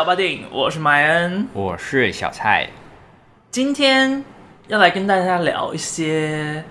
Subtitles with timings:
[0.00, 2.66] 聊吧电影，我是麦恩，我是小蔡。
[3.50, 4.24] 今天
[4.66, 6.64] 要来跟大家聊一些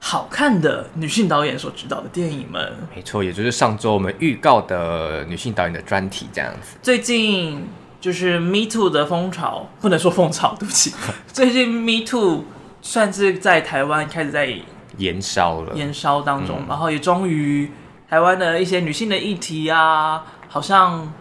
[0.00, 2.72] 好看的女性导演所指导的电影们。
[2.92, 6.76] 没错，也就是上周我们预告的女性导演的专题这样子。
[6.82, 7.64] 最近
[8.00, 10.92] 就是 Me Too 的风潮，不能说风潮，对不起。
[11.32, 12.44] 最近 Me Too
[12.82, 14.52] 算是在台湾开始在
[14.96, 17.70] 延烧了，延烧当中，嗯、然后也终于
[18.10, 21.12] 台湾的一些女性的议题啊，好像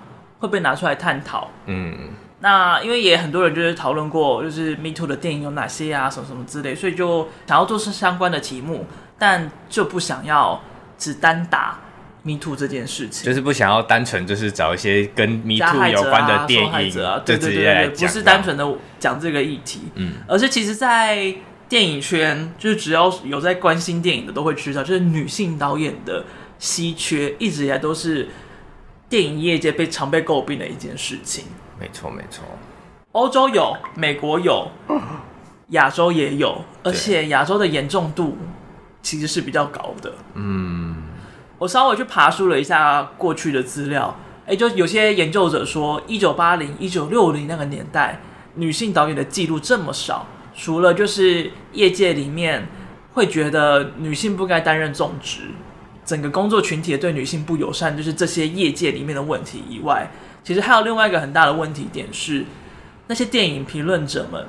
[0.43, 1.49] 会被拿出来探讨。
[1.67, 1.97] 嗯，
[2.41, 8.85] 那因为也很多人就是讨论过，就是 Me Too 的电影有哪些啊，什么什么之类，所以就想要做出相关的题目，
[9.17, 10.61] 但就不想要
[10.97, 11.79] 只单打
[12.23, 18.67] Me Too 这件事情，就是不想要单纯就是找一些跟 Me Too 有关的电影啊，对对对对，不是单纯的
[18.99, 21.33] 讲这个议题，嗯，而是其实在。
[21.69, 26.23] 电影圈就是只要有在关心电影的都会知道，就是女性导演的
[26.59, 28.28] 稀缺，一直以来都是
[29.14, 31.45] 电影业界被常被诟病的一件事情。
[31.80, 32.44] 没错，没错。
[33.11, 34.67] 欧洲有，美国有，
[35.69, 38.36] 亚洲也有，而且亚洲的严重度
[39.03, 40.11] 其实是比较高的。
[40.34, 41.03] 嗯，
[41.59, 48.19] 我稍微去爬梳了一下过去的资料，哎，就有些研究者说，一九八零、一九六零那个年代，
[48.56, 50.25] 女性导演的记录这么少。
[50.56, 52.67] 除了就是业界里面
[53.11, 55.52] 会觉得女性不该担任重职，
[56.06, 60.12] 整个工作群体对女性不友善，就是这些业界里面的问题以外，
[60.44, 62.46] 其实还有另外一个很大的问题点是，
[63.08, 64.46] 那些电影评论者们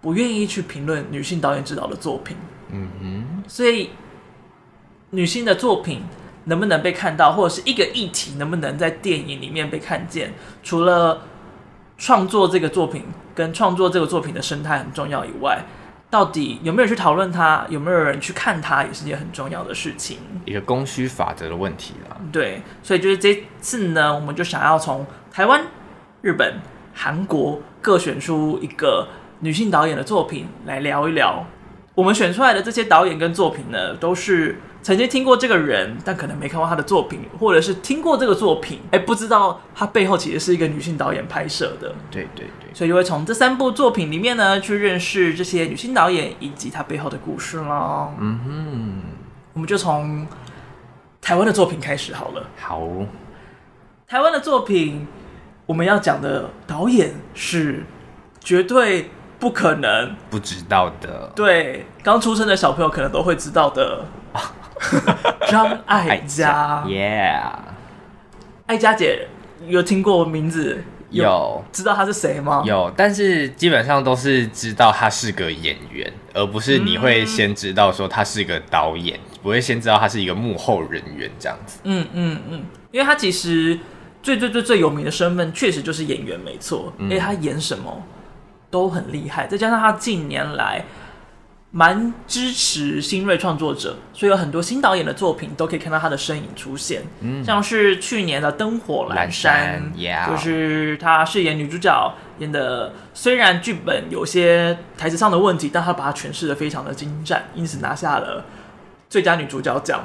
[0.00, 2.36] 不愿意去评论女性导演指导的作品。
[2.70, 3.90] 嗯哼，所以
[5.10, 6.02] 女性的作品
[6.44, 10.32] 能不能被看到，或者是一个议题能不能在电影里面被看见，
[10.62, 11.22] 除了
[11.96, 15.64] 创作这个作品跟创作这个作品的生态很重要以外，
[16.14, 20.18] 到底有没有去讨论它，有没有人去看它，也是一件很重要的事情。
[20.44, 22.16] 一个供需法则的问题啦。
[22.30, 25.60] 对，所以就是这次呢，我们就想要从台湾、
[26.22, 26.60] 日本、
[26.94, 29.08] 韩国各选出一个
[29.40, 31.44] 女性导演的作品来聊一聊。
[31.94, 34.60] 我们选出来的这些导演跟作品呢，都是。
[34.84, 41.94] 曾经听过这个人，但可能没看过他的作品，或者是听过这个作品，哎，不知道他背后其实是一个女性导演拍摄的。
[42.10, 48.12] 对对对，所以就会从这三部作品里面呢，去认识这些女性导演以及她背后的故事咯。
[48.20, 49.02] 嗯哼，
[49.54, 50.28] 我们就从
[51.22, 52.46] 台湾的作品开始好了。
[52.60, 52.86] 好，
[54.06, 55.06] 台湾的作品，
[55.64, 57.84] 我们要讲的导演是
[58.38, 59.08] 绝对
[59.44, 61.30] 不可能不知道的。
[61.36, 64.02] 对，刚出生的小朋友可能都会知道的。
[65.48, 67.42] 张艾嘉，Yeah，
[68.64, 69.28] 艾嘉姐
[69.68, 70.82] 有听过名字？
[71.10, 72.62] 有，有知道他是谁吗？
[72.64, 81.80] 有，但是基本上都是知道他是个演员，而不是你会先知道说他是个导演，嗯、不会先知道他是一个幕后人员这样子。
[81.84, 83.78] 嗯嗯嗯，因为他其实
[84.22, 86.90] 最最最最有名的身份确实就是演员，没错。
[86.98, 88.02] 因为她演什么
[88.74, 90.84] 都很厉害，再加上他近年来。
[91.76, 97.02] 蛮支持新锐创作者，所以有很多新导演的作品都可以看到他的身影出现。
[97.18, 99.82] 嗯，像是去年的《灯火阑珊》，
[100.30, 108.44] 就是他饰演女主角演的，虽然剧本有些台词上的问题，但他把它诠释的非常的精湛，因此拿下了
[109.10, 110.04] 最佳女主角奖。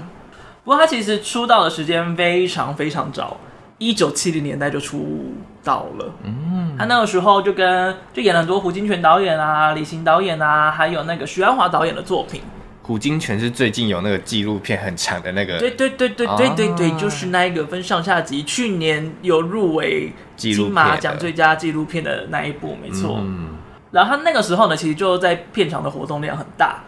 [0.63, 3.37] 不过他其实出道的时间非常非常早。
[3.77, 5.35] 一九七零年代就出
[5.69, 12.41] 道了，嗯，他那个时候就跟就演了很多胡金铨导演啊、李行导演啊，还有那个徐安华导演的作品。
[12.81, 23.17] 胡金铨是最近有那个纪录片很长的那个，对对对对对对对，就是那一个分上下集，去年有入围金马奖最佳纪录片的那一部，没错。
[23.19, 23.49] 嗯，
[23.91, 26.83] 然后他那个时候呢，其实就在片场的活动量很大。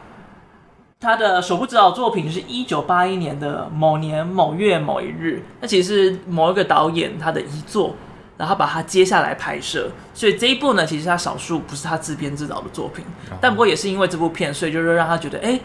[1.00, 7.96] 他的首部指导作品是一九八一年的某年某月某一日，那其实是某一个导演他的遗作，
[8.41, 13.05] 然后把它接下来拍摄，所以这一部呢，其实他少数不是他自编自导的作品，
[13.40, 15.59] 但不过也是因为这部片，所以就是让他觉得，哎，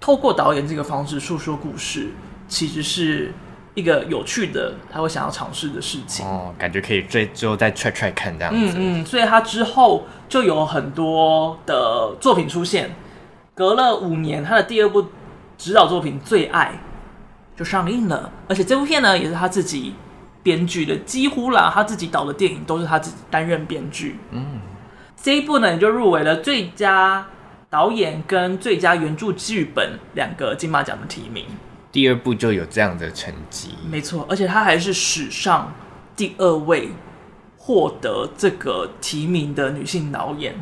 [0.00, 2.08] 透过导演这个方式诉说故事，
[2.48, 3.32] 其实是
[3.74, 6.26] 一个有趣的，他会想要尝试的事情。
[6.26, 8.74] 哦，感觉可以最最后再踹踹看这样子。
[8.76, 12.90] 嗯嗯，所以他之后就有很多的作品出现。
[13.54, 15.04] 隔了五年，他的第二部
[15.56, 16.80] 指导作品《最爱》
[17.58, 19.94] 就上映了，而且这部片呢也是他自己
[20.48, 24.16] 编剧的，几乎啦，他自己导的电影都是他自己担任编剧。
[24.30, 24.60] 嗯，
[25.22, 27.26] 这一部呢也就入围了最佳
[27.68, 31.44] 导演跟最佳原著剧本两个金马奖的提名。
[31.92, 35.70] 第二部就有这样的成绩，没错，而且他还是史上
[36.16, 36.88] 第二位
[37.58, 40.54] 获得这个提名的女性导演。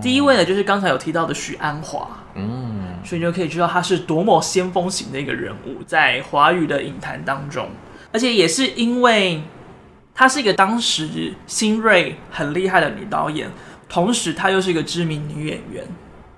[0.00, 7.68] 第一位呢，就是刚才有提到的许鞍华，嗯，所以你就可以知道他是多么先锋型的一个人物，在华语的影坛当中，
[8.12, 9.42] 而且也是因为
[10.14, 13.50] 她是一个当时新锐很厉害的女导演，
[13.88, 15.84] 同时她又是一个知名女演员。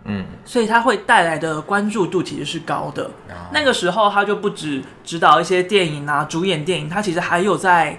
[0.05, 3.11] 嗯，所以她会带来的关注度其实是高的。
[3.29, 7.99] 啊、那个时候，她就不止指导一些电影啊，主演电影，她其实还有在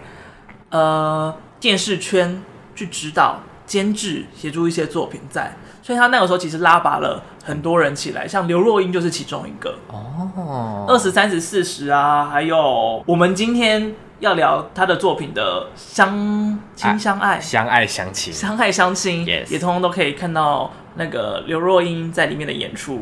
[0.69, 2.42] 呃电视圈
[2.75, 5.56] 去指导、监制、协助一些作品在。
[5.86, 9.76] 所以他那个时候其实拉拔了很多人起来，像刘若英就是其中一个。
[9.90, 20.72] 哦，二十三十四十啊，还有我们今天要聊他的作品的相亲相爱、相爱相亲、相爱相亲.也通通都可以看到。
[20.98, 22.94] 那个刘若英在里面的演出，《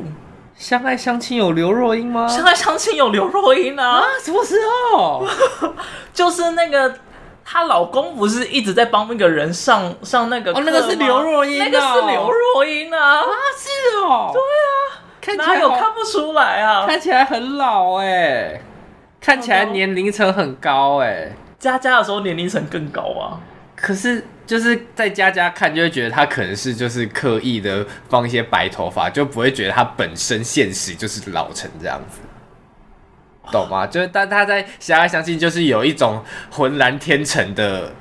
[0.56, 2.26] 相爱相亲》有刘若英吗？
[2.36, 4.00] 《相爱相亲》有刘若英啊？
[4.00, 4.56] 啊，什么时
[4.92, 5.24] 候？
[6.12, 6.92] 就是那个
[7.46, 13.20] 她老公不是一直在帮那个人上上那个哦，那个是刘若英，那个是刘若英啊？
[13.20, 13.26] 啊，
[13.58, 16.86] 是哦，对啊，看哪有看不出来啊？
[16.86, 18.62] 看起来很老哎，
[19.22, 23.40] 看起来年龄层很高哎，佳佳的时候年龄层更高啊，
[23.76, 24.26] 可是。
[24.46, 32.20] 就是在佳佳看，就会觉得她可能是就是刻意的放一些白头发，就不会觉得她本身现实就是老成这样子，
[33.52, 33.86] 懂吗？
[33.92, 37.92] 就是但他在相爱相信，就是有一种浑然天成的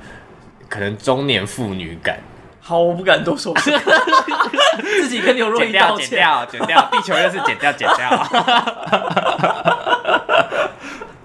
[0.69, 2.19] 可能中年妇女感。
[2.59, 3.53] 好，我不敢多说，
[5.01, 8.09] 自己跟刘若英道歉，剪掉，剪掉，剪掉，地球又是剪掉，剪掉。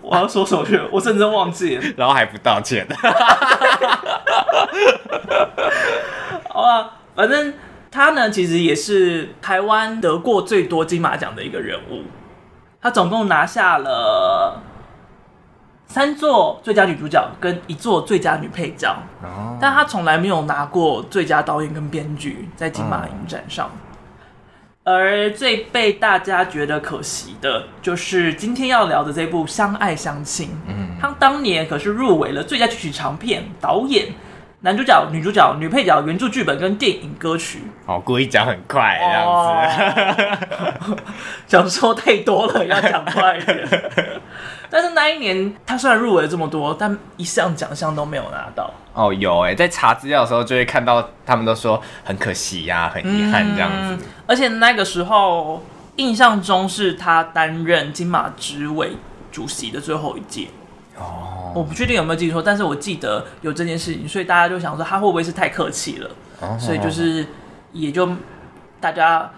[0.00, 0.80] 我要说什么去？
[0.90, 2.84] 我真的忘记了，然后还不道歉。
[6.48, 7.54] 好啊，反正
[7.90, 12.02] 他呢，其实也是台湾得过最多金马奖的一个人物。
[12.80, 14.62] 他总共拿下了
[15.86, 23.70] 三座最佳女主角跟一座最佳女配角，哦、但他从来没有拿过最佳导演跟编剧在金马影展上。
[24.84, 30.48] 嗯、而最被大家觉得可惜的，就是今天要聊的这部《相爱相亲》。
[30.68, 34.08] 嗯，他当年可是入围了最佳剧情长片导演。
[34.60, 40.96] 男主角、女主角、女配角、原著剧本跟电影歌曲，哦，故意讲很快这样子，
[41.46, 43.68] 想说太多了，要讲快一点。
[44.68, 48.68] 但是那一年，他虽然入围了这么多，但一项奖项都没有拿到。
[48.94, 53.98] 哦，有哎，在查资料的时候就会看到，他们都说很可惜呀、啊，很遗憾这样子、嗯。
[54.26, 55.62] 而且那个时候，
[55.94, 58.90] 印象中是他担任金马执委
[59.30, 60.48] 主席的最后一届。
[60.98, 66.10] 哦，我不确定有没有记错，但是我记得有这件事情，所以大家就想说他会不会是太客气了，
[66.40, 67.26] 哦、所以就是
[67.72, 68.08] 也就
[68.80, 69.30] 大家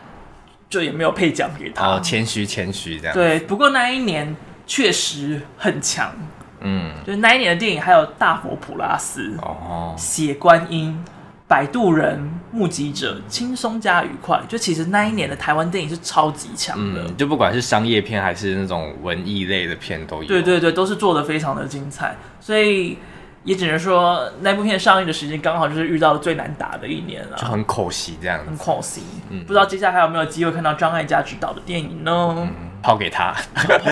[0.69, 3.15] 就也没有配奖给他，哦，谦虚谦虚这样。
[3.15, 4.35] 对，不过那一年
[4.67, 6.13] 确实很强，
[6.61, 11.03] 嗯，就是那一年的电影还有《大佛普拉斯》哦，《血观音》。
[11.51, 12.17] 摆渡人、
[12.53, 14.41] 目击者，轻松加愉快。
[14.49, 20.29] 就其实那一年的台湾电影是超级强的，嗯，就不管是商业片还是那种文艺类的片都有。
[20.29, 22.15] 对对对，都是做的非常的精彩。
[22.39, 22.97] 所以
[23.43, 28.45] 也只能说那部片上映的时间刚好就是遇到了最难打的一年了，就很可惜这样子。
[28.49, 32.33] 很可惜，嗯，不知道接下来还有没有机会看到张艾嘉执导的电影呢？
[32.39, 32.49] 嗯，
[32.81, 33.35] 抛给他，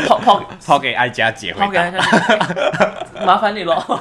[0.07, 2.39] 抛抛 抛给艾嘉姐，抛给艾嘉姐，
[3.27, 3.83] 麻烦你喽。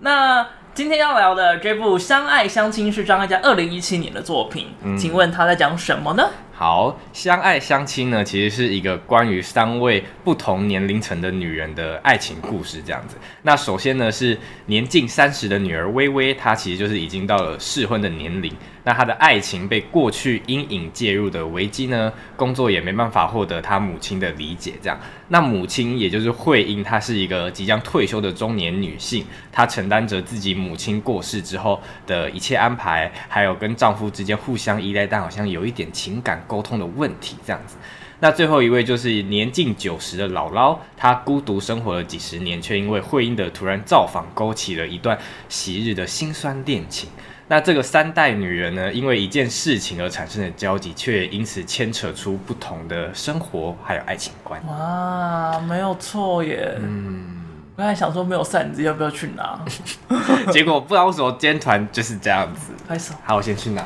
[0.00, 6.30] 那今天要聊的这部《相爱相亲》是张艾嘉二零一七年的作品，嗯、请问他在讲什么呢？
[6.52, 13.16] 好，《相爱相亲》呢，其实是一个关于三位不同年龄层的女人的爱情故事，这样子。
[13.42, 18.52] 那首先呢，是年近三十的女儿薇薇，她其实就是已经到了适婚的年龄。
[18.88, 24.98] 那她的爱情被过去阴影介入的危机呢，工作也没办法获得她母亲的理解，这样。
[25.28, 37.76] 那母亲也就是惠英，她是一个即将退休的中年女性，她承担着自己母亲过世之后的一切安排，还有跟丈夫之间互相依赖，但好像有一点情感沟通的问题，这样子。
[38.20, 45.18] 那最后一位就是年近九十的姥姥，她孤独生活了几十年，却因为惠英的突然造访，勾起了一段
[45.50, 47.10] 昔日的辛酸恋情。
[47.50, 54.60] 那这个三代女人呢，因为一件事情而产生的交集，却也因此牵扯出不同的生活还有爱情观。
[54.66, 56.74] 哇，没有错耶。
[56.78, 59.58] 嗯，我刚才想说没有扇子，要不要去拿？
[60.52, 62.72] 结果不知道为什么今天团就是这样子。
[62.86, 63.14] 拍手。
[63.24, 63.82] 好，我先去拿。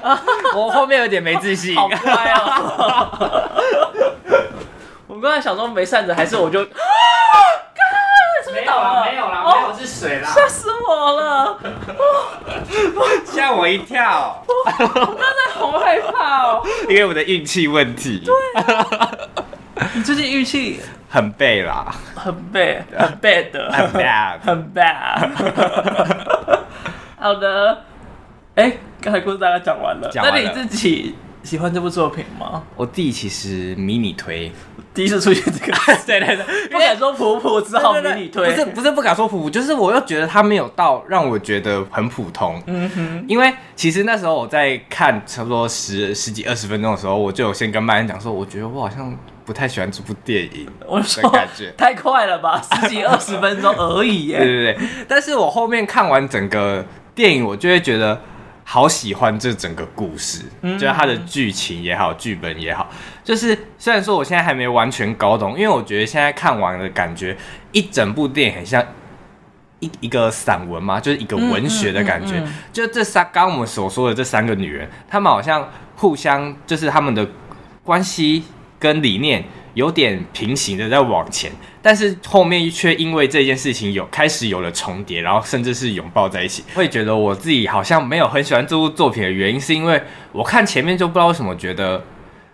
[0.56, 1.76] 我后面有点没自信。
[1.76, 1.86] 好！
[5.06, 6.66] 我刚才想说没扇子，还是我就。
[8.52, 11.58] 没有啦，没有了，没有是水啦，吓死我了，
[13.24, 18.22] 吓我一跳，我刚才好害怕哦，因为我的运气问题。
[18.24, 18.34] 对，
[19.94, 25.30] 你最近运气很背啦，很背，很 bad，很 bad，很 bad。
[27.18, 27.84] 好的，
[28.56, 32.62] 哎，刚才故事大概讲完了，那你自己喜欢这部作品吗？
[32.76, 34.50] 我弟其实迷你推，
[34.94, 35.72] 第一次出现这个，
[36.06, 38.48] 对 对对， 不敢说普普，只好迷你推。
[38.48, 42.62] 不是不是不敢说普普，就是我又觉得他没有到让我觉得很普通。
[42.66, 50.68] 嗯哼，因为其实那时候我在看差不多十十几二十分钟的时候，我就有先跟麦恩讲说，我觉得我好像不太喜欢这部电影。
[50.86, 54.38] 我说感觉太快了吧， 十几二十分钟而已耶。
[54.38, 56.84] 对对对，但是我后面看完整个
[57.14, 58.20] 电影，我就会觉得。
[58.72, 62.88] 好喜欢这整个故事，嗯、就是它的剧情也好，剧本也好。
[63.22, 67.36] 就是虽然说我现在还没完全搞懂，因为我觉得现在看完的感觉，
[67.72, 68.82] 一整部电影很像
[69.80, 72.38] 一一个散文嘛，就是一个文学的感觉。
[72.38, 77.28] 嗯嗯嗯嗯、就这三，刚刚我们所说的这三个女人，她们好像互相，就是她们的
[77.84, 78.44] 关系
[78.78, 79.44] 跟理念。
[79.74, 81.50] 有点平行的在往前，
[81.80, 86.62] 但是后面却因为这件事情有开始有了重叠，然后甚至是拥抱在一起。
[86.74, 92.04] 会觉得我自己好像没有很喜欢这部作品的原因，是因为我看前面就不知道为什么觉得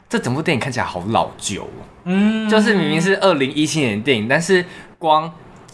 [0.09, 1.69] 这整部电影看起来好老旧。
[2.05, 4.65] 嗯，就是明明是二零一七年的电影，但是
[4.97, 5.31] 光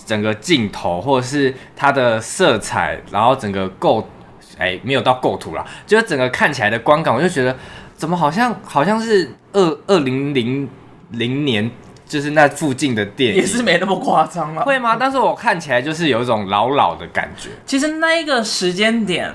[0.06, 4.08] 整个镜头或者是它的色彩，然后整个构，
[4.56, 7.54] 哎，没有到构图啦，就是整个看起来的观感，我就觉得
[7.94, 10.66] 怎么好像好像是二二零零。
[11.10, 11.70] 零年
[12.06, 14.96] 就是那附近的电影，也是没那么夸张了，会吗？
[14.98, 17.50] 但是我看起来就是有一种老老的感觉。
[17.64, 19.34] 其实那一个时间点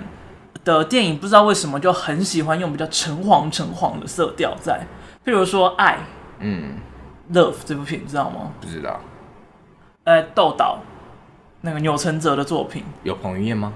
[0.64, 4.80] 的电影，不知道为什么就很喜欢用比较橙黄橙黄的色调在，
[5.26, 5.94] 譬如说《爱》，
[6.40, 6.76] 嗯，
[7.36, 8.52] 《Love》这部片，你知道吗？
[8.62, 9.00] 不知道。
[10.04, 10.80] 呃，豆岛
[11.62, 13.74] 那个钮承泽的作品，有彭于晏吗？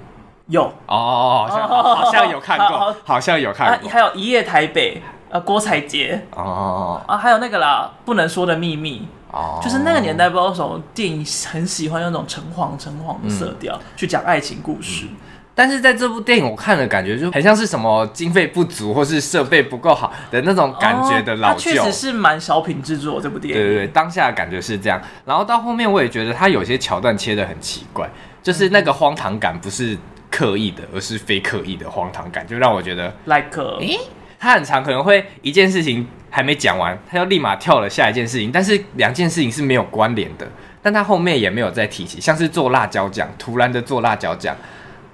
[0.47, 3.89] 有哦，好像好像有看过， 好像有看过。
[3.89, 5.01] 还有一夜台北。
[5.33, 15.17] 呃，郭采洁哦啊，还有那个啦，不能说的秘密哦，就是那个年代不知道为什么电影很喜欢用那种橙黄橙黄的色调、嗯、去讲爱情故事、嗯，
[15.55, 28.07] 但是在这部电影我看了感觉就很像是什么经费不足或是设备不够好的那种感觉的老旧，确实是蛮小品制作这部电影，对对对，当下的感觉是这样，然后到后面我也觉得它有些桥段切的很奇怪，
[28.43, 29.97] 就是那个荒唐感不是
[30.29, 33.99] 刻意的，而是非刻意的荒唐感，就让我觉得 like 诶。
[34.43, 40.45] 他很常可能会一件事情还没讲完，他就立马跳了下一件事情，但是两件事情是没有关联的，
[40.81, 44.53] 但他后面也没有再提起，像是做辣椒酱，突然的做辣椒酱，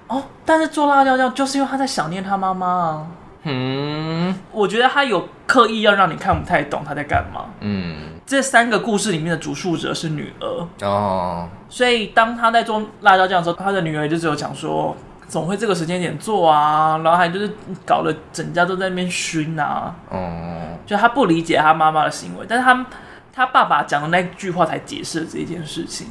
[0.08, 3.06] 哦，但是做辣椒酱就是因为他在想念他妈妈啊，
[3.44, 10.66] 嗯，我觉得他有刻意要让你看不太懂他在干嘛，嗯，这三个故事里面的主述者是女儿。
[10.84, 14.96] 哦，所以当他在做辣椒酱的时候，他的女儿就只有讲说。
[15.30, 17.48] 总会这个时间点做啊，然后还就是
[17.86, 22.84] 搞得整家都在那边熏啊，嗯，就他不理解他妈妈的行为，但是他
[23.32, 26.08] 他爸爸讲的那句话才解释了这件事情。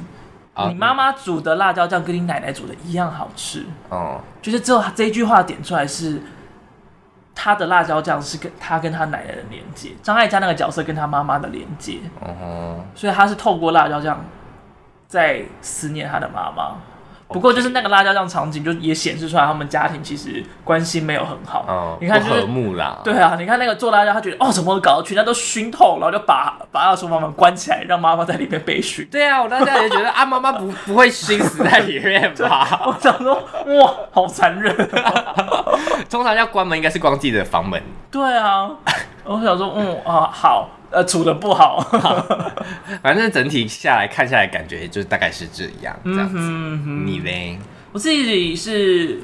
[0.54, 6.22] 啊、你妈妈煮的辣椒酱跟你奶奶煮的一样好吃，哦，就是只有这一句话点出来是
[7.36, 14.24] 他的辣椒酱是跟他跟他奶奶的连接，张艾嘉那个角色跟他妈妈的连接，哦，所以他是透过辣椒酱
[15.08, 16.78] 在思念他的妈妈。
[17.30, 21.64] 不过就是那个辣椒酱场景，就也显示出来他们家庭其实关系没有很好。
[21.68, 22.98] 哦，你看、就是、和睦啦。
[23.04, 29.06] 对啊，你看那个做辣椒，他觉得哦，怎么搞得全家都熏透，然后就把把那厨房门关起来，让妈妈在里面被熏。
[29.12, 32.82] 对啊，我当时也觉得啊，妈妈不不会熏死在里面吧？
[32.86, 34.76] 我想说，哇，好残忍。
[36.10, 37.80] 通常要关门，应该是关自己的房门。
[38.10, 38.72] 对啊，
[39.24, 40.68] 我想说，嗯啊，好。
[40.92, 41.80] 呃，处的不好，
[43.04, 46.36] 反正整体下来看下来，感觉就大概是这样，这样子。
[46.40, 47.60] 嗯、哼你嘞？
[47.92, 49.20] 我自己是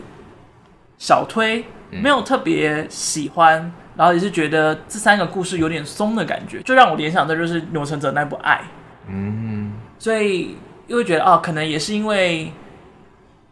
[0.99, 8.57] 小推，没有特别喜欢，嗯、然后也是觉得这三个故事有点松的感觉，就让我联想到就是钮承泽那部《爱》。
[9.07, 10.55] 嗯，所以
[10.85, 12.53] 又会觉得哦，可能也是因为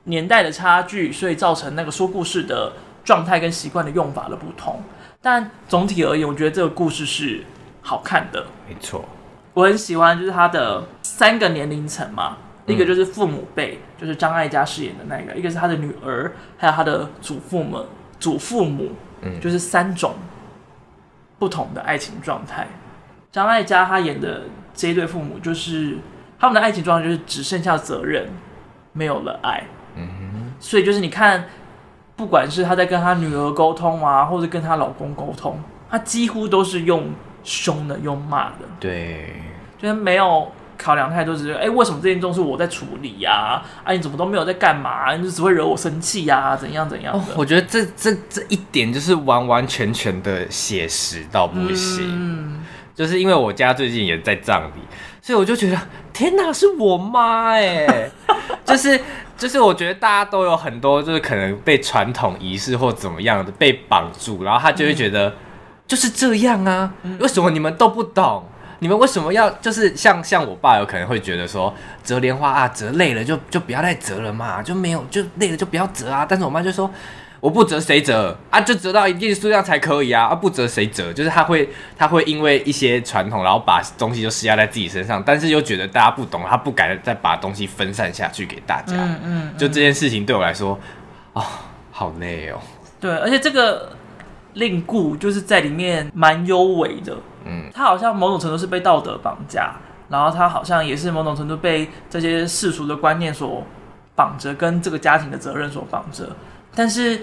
[0.03, 4.83] 年代的差距，所以造成那个说故事的状态跟习惯的用法的不同。
[5.19, 7.43] 但总体而言，我觉得这个故事是。
[7.85, 9.03] 好看的，没错，
[9.53, 17.85] 我很喜欢，就是他的三个年龄层嘛，嗯、一个就是父母辈，就是张艾嘉饰演的那个，一个是他的女儿，还有他的祖父母，
[18.17, 20.13] 祖父母，嗯，就是三种
[21.37, 22.65] 不同的爱情状态。
[23.33, 25.97] 张艾嘉他演的这一对父母，就是
[26.39, 28.29] 他们的爱情状态就是只剩下责任，
[28.93, 29.61] 没有了爱，
[29.97, 31.43] 嗯哼，所以就是你看，
[32.15, 35.59] 不管是她在跟她女儿沟通啊，或者跟她老公沟通，
[35.89, 37.11] 她几乎都是用。
[37.43, 39.33] 凶的又骂的，对，
[39.77, 43.31] 就是没有考量太多，只是哎，为什么这件都是我在处理呀？
[43.31, 45.13] 啊，啊，你怎么都没有在干嘛？
[45.15, 46.55] 你就只会惹我生气呀？
[46.55, 52.05] 怎样怎样我觉得这这这一点就是完完全全的写实到不行。
[52.09, 52.63] 嗯，
[52.95, 54.81] 就是因为我家最近也在葬礼，
[55.21, 55.77] 所以我就觉得
[56.11, 58.09] 天哪，是我妈哎！
[58.65, 58.99] 就是
[59.37, 65.29] 就是，我觉得大家都有很多，就是可能被传统仪式或怎么样的被绑住，然后他就会觉得。
[65.29, 65.33] 嗯
[65.93, 68.43] 就是这样啊，为什么你们都不懂？
[68.79, 71.71] 你们为什么要就是像像我爸有可能会觉得说
[72.03, 76.25] 折莲花啊，折累了就就不要再折了嘛，就没有就累了就不要折啊。
[76.27, 76.89] 但是我妈就说。
[77.39, 78.61] 我不折谁折啊？
[78.61, 80.27] 就折到一定数量才可以啊！
[80.27, 81.11] 啊，不折谁折？
[81.11, 88.93] 就是他会，他会因为一些传统，然后把东西就施压在自己身上，但是又觉得大家不懂，他不敢再把东西分散下去给大家。
[88.95, 90.79] 嗯嗯，嗯，就这件事情对我来说，
[91.33, 91.43] 啊、哦，
[91.91, 92.57] 好累哦。
[93.01, 93.91] 对，而且这个
[94.53, 97.15] 令故就是在里面蛮优美的。
[97.45, 99.75] 嗯，他好像某种程度是被道德绑架，
[100.09, 103.63] 然后他好像也是某种程度被这些世俗的观念所
[104.15, 106.29] 绑着，跟这个家庭的责任所绑着。
[106.73, 107.21] 但是，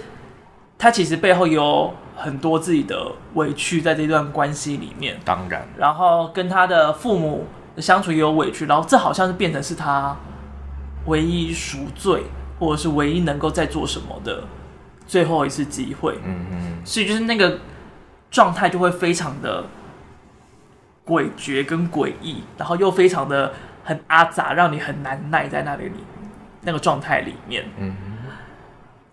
[0.76, 5.18] 他其实背后有很多自己的委屈在这段关系里面。
[5.25, 10.14] 当然，然后跟他的父母的相处也有委屈，然后这好像是变成是他
[11.06, 12.25] 唯一赎罪，
[12.58, 14.44] 或者是唯一能够再做什么的
[15.11, 16.17] 最后一次机会。
[16.25, 17.59] 嗯嗯，所以就是那个
[18.31, 19.64] 状态就会非常的
[21.05, 23.52] 诡谲跟诡异，然后又非常的
[23.83, 26.05] 很阿杂，让你很难耐在那里里
[26.62, 27.64] 那个状态里面。
[27.76, 27.97] 嗯。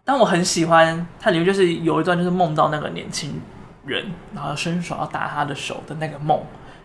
[0.05, 3.41] 但我很喜欢它里面就是有一段就是梦到那个年轻
[3.83, 6.39] 人，然后伸手要打他的手的那个梦，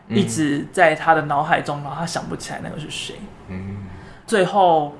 [0.08, 3.16] 嗯、一直在他的脑海中，然后他想不起来那个是谁。
[3.48, 3.86] 嗯，
[4.26, 4.96] 最后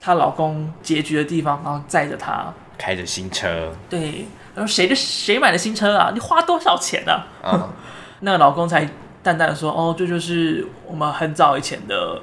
[0.00, 6.10] 她老公结局的地方，然后载着她开着新车，对，然后谁的谁买的新车啊？
[6.14, 7.12] 你花多少钱呢？
[7.42, 7.52] 啊？
[7.52, 7.68] 嗯、
[8.20, 8.88] 那个老公才
[9.22, 12.22] 淡淡的说：“哦，这就是我们很早以前的，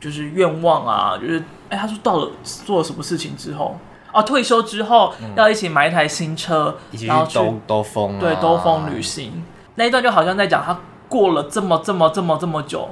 [0.00, 3.76] 就是愿望啊，就是哎，他说到了做了什么事情之后。”
[4.14, 9.44] 哦，退休之后要一起买一台新车，嗯、然后去兜兜风、啊，对，兜风旅行。
[9.74, 12.88] 那一段就好像在讲他过了这么这么这么这么久，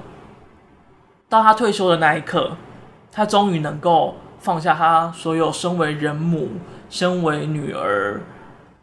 [1.31, 2.59] 到他退休的那一刻，
[3.11, 6.51] 他终于能够放下他所有身为人母、
[6.89, 8.21] 身为女儿，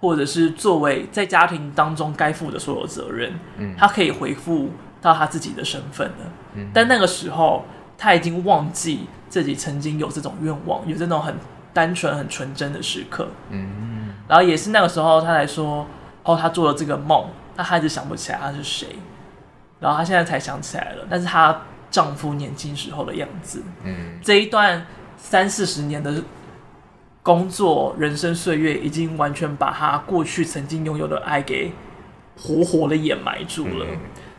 [0.02, 3.34] 或者是作为在家庭当中该负的所有责任。
[3.58, 4.72] 嗯，他可以回复
[5.02, 6.32] 到他自己的身份了。
[6.56, 7.64] 嗯，但那个时候
[7.98, 11.34] 他已经忘记自己曾经有这种愿望，有这种很。
[11.74, 15.88] 单纯很纯真的时刻，嗯，然后也是那个时候，他才说，
[16.22, 18.88] 哦，他做了这个梦，他还是想不起来他是谁，
[19.80, 24.86] 然后他现在才想起来了，但是她丈夫年轻时候的样子，嗯，这一段
[25.22, 26.22] 三四十年的
[27.24, 31.72] 工作人生岁月，已经完全把他过去曾经拥有的爱给
[32.36, 33.98] 活活的掩埋住了，嗯，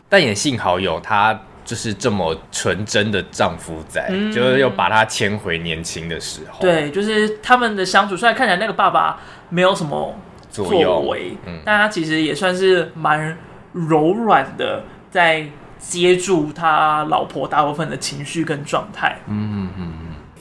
[0.09, 1.40] 但也幸好有他。
[1.64, 6.61] 就是这么纯真的丈夫在，嗯、就是又把她牵回年轻的时候。
[6.61, 10.12] 对，就是他们的相处，虽然看起来那个爸爸没有什么
[10.51, 10.68] 作
[11.09, 13.38] 为，作嗯、但他其实也算是蛮
[13.73, 15.47] 柔软的，在
[15.79, 19.16] 接住他老婆大部分的情绪跟状态。
[19.29, 19.91] 嗯嗯嗯。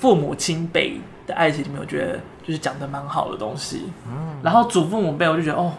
[0.01, 3.83] 父母亲辈的爱情里面，我觉得就是讲的蛮好的东西。
[4.07, 4.39] 嗯。
[4.41, 5.71] 然后祖父母辈，我就觉得哦，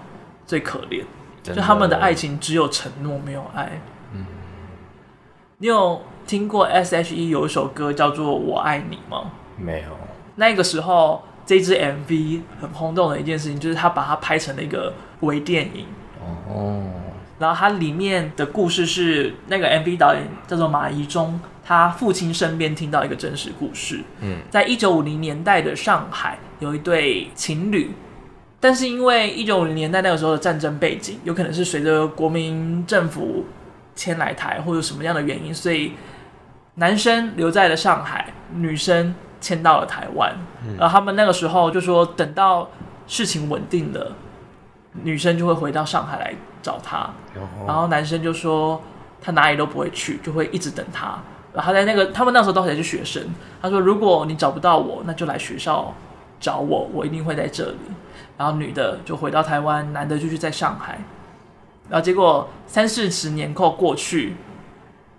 [0.47, 1.03] 最可怜，
[1.43, 3.81] 就他们的爱情只有承诺，没有爱。
[5.59, 9.33] 你有听过 S.H.E 有一首歌叫做《我爱你》吗？
[9.57, 9.89] 没有。
[10.37, 15.87] 那个时候，这支 MV 很轰动的一件事情，就是他把它拍成了一个微电影。
[16.49, 16.85] 哦。
[17.39, 24.03] 然后它里面的故事是那个 MV 导演叫做马怡中，他父亲身边听到一个真实故事。
[24.21, 24.39] 嗯。
[24.51, 27.91] 在一九五零年代的上海，有一对情侣，
[28.61, 33.45] 但是因为一九五零年代那个时候的战争背景，有可能是随着国民政府。
[33.95, 35.93] 迁来台或者什么样的原因，所以
[36.77, 40.35] 男生留在了上海，女生迁到了台湾。
[40.67, 42.71] 嗯、然后他们那个时候就说，等到
[43.07, 44.17] 事情稳定了，
[45.03, 47.01] 女生就会回到上海来找他。
[47.35, 48.83] 哦、然后男生就说
[49.21, 51.19] 他哪里都不会去，就会一直等他。
[51.53, 53.23] 然后他在那个他们那时候都还是学生，
[53.61, 55.95] 他说如果你找不到我，那就来学校
[56.41, 57.79] 找我，我一定会在这里。
[58.39, 60.99] 然后女的就回到台湾，男的就去在上海。
[61.89, 64.35] 然后结果三四十年后过去，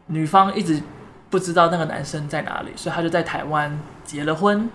[0.07, 0.81] 女方一直
[1.29, 4.69] 不知道那个男生在哪里，所以她就在台湾结了婚，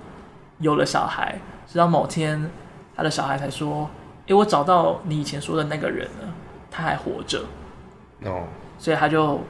[0.59, 1.40] 有了小孩。
[1.66, 2.51] 直到某天，
[2.97, 3.90] 她的小孩才说
[4.29, 6.29] ：“诶，我找到你以前说的那个人了，
[6.71, 7.44] 他还活着。”
[8.21, 8.44] No.
[8.79, 9.40] 所以他就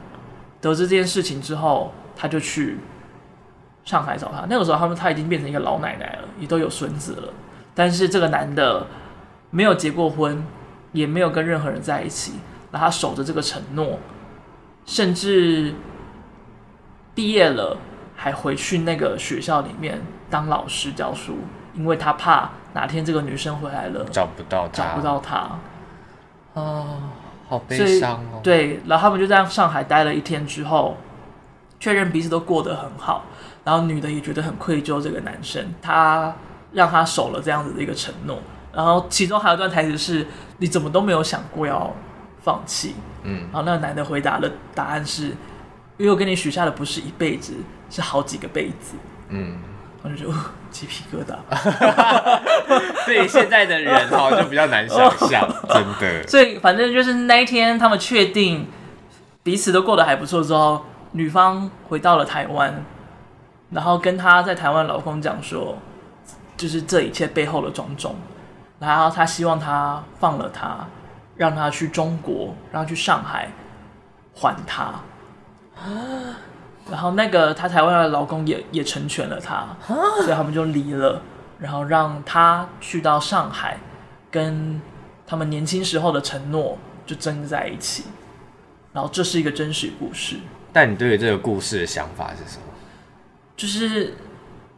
[0.60, 2.78] 得知这件事情之后，他就去
[3.84, 4.46] 上海找他。
[4.48, 7.32] 那个时候，他们他已经变成一个老奶奶了，也都有孙子了。
[7.74, 8.86] 但是这个男的
[9.50, 10.44] 没有结过婚。
[10.92, 12.40] 也没有跟任何人在一起，
[12.72, 13.98] 然后他守着这个承诺，
[14.86, 15.74] 甚至
[17.14, 17.76] 毕业了
[18.16, 21.40] 还回去那个学校里面当老师教书，
[21.74, 25.60] 因为他怕哪天这个女生回来了找不到他，找不到他，啊、
[26.54, 27.00] 哦，
[27.48, 28.40] 好悲伤哦。
[28.42, 30.96] 对，然后他们就在上海待了一天之后，
[31.80, 33.24] 确认彼此都过得很好，
[33.64, 36.34] 然后女的也觉得很愧疚，这个男生他
[36.72, 38.38] 让他守了这样子的一个承诺。
[38.70, 40.26] 然后其中还有一段台词是
[40.58, 41.92] ：“你怎么都没有想过要
[42.42, 42.94] 放弃。
[43.24, 45.28] 嗯，然后那个男的回答的答案是，
[45.96, 47.54] 因为我跟你许下的不是一辈子，
[47.90, 48.94] 是好几个辈子。
[49.30, 49.58] 嗯，
[50.02, 50.32] 我就觉得
[50.70, 51.34] 鸡皮疙瘩。
[53.06, 56.26] 对现在的人哈就比较难想象， 真的。
[56.28, 58.66] 所以反正就是那一天，他们确定
[59.42, 62.84] 彼此都过得还不错之后，女方回到了台湾，
[63.70, 65.78] 然后跟她在台湾老公讲说，
[66.56, 68.14] 就是这一切背后的种种，
[68.78, 70.86] 然后她希望他放了他，
[71.36, 73.50] 让他去中国，让他去上海
[74.34, 74.94] 还他。
[76.90, 81.20] 然后那个她台湾的老公也也成全了她，所以他们就离了，
[81.58, 83.78] 然后让她去到上海，
[84.30, 84.80] 跟
[85.26, 88.04] 他们年轻时候的承诺就真在一起。
[88.92, 90.36] 然后这是一个真实故事。
[90.72, 92.62] 但你对于这个故事的想法是什么？
[93.54, 94.14] 就是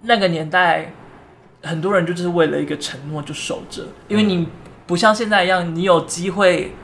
[0.03, 0.93] 那个年代，
[1.63, 4.49] 很多人就是为了一个承诺就守着，因为你
[4.87, 6.75] 不像现在一样，你有机会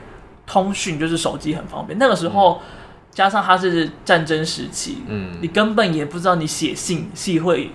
[0.45, 1.99] 通讯，就是手机很方便。
[1.99, 2.61] 那个时候。
[2.61, 2.76] 嗯
[3.17, 7.71] 加上它是战争时期，嗯，你根本也不知道你写信信会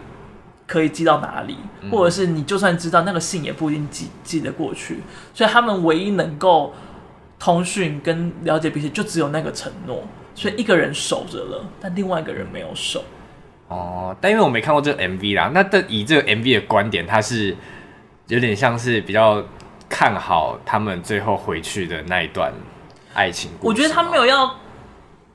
[0.68, 5.00] 可以寄到哪里，嗯，或者是你就算知道那个信也不一定寄寄得过去，
[5.34, 6.72] 所以他们唯一能够
[7.40, 10.04] 通讯跟了解彼此，就只有那个承诺，
[10.36, 13.02] 所以一个人守着了，但另外一个人没有守。
[13.66, 17.56] 哦，但因为我没看过这个 MV 啦，那这以这个 MV 的观点，他是
[18.28, 19.44] 有点像是比较
[19.88, 22.52] 看好他们最后回去的那一段
[23.12, 23.68] 爱情故事。
[23.68, 24.61] 我觉得他没有要。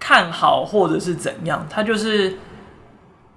[0.08, 2.34] 看好或者是怎样，他就是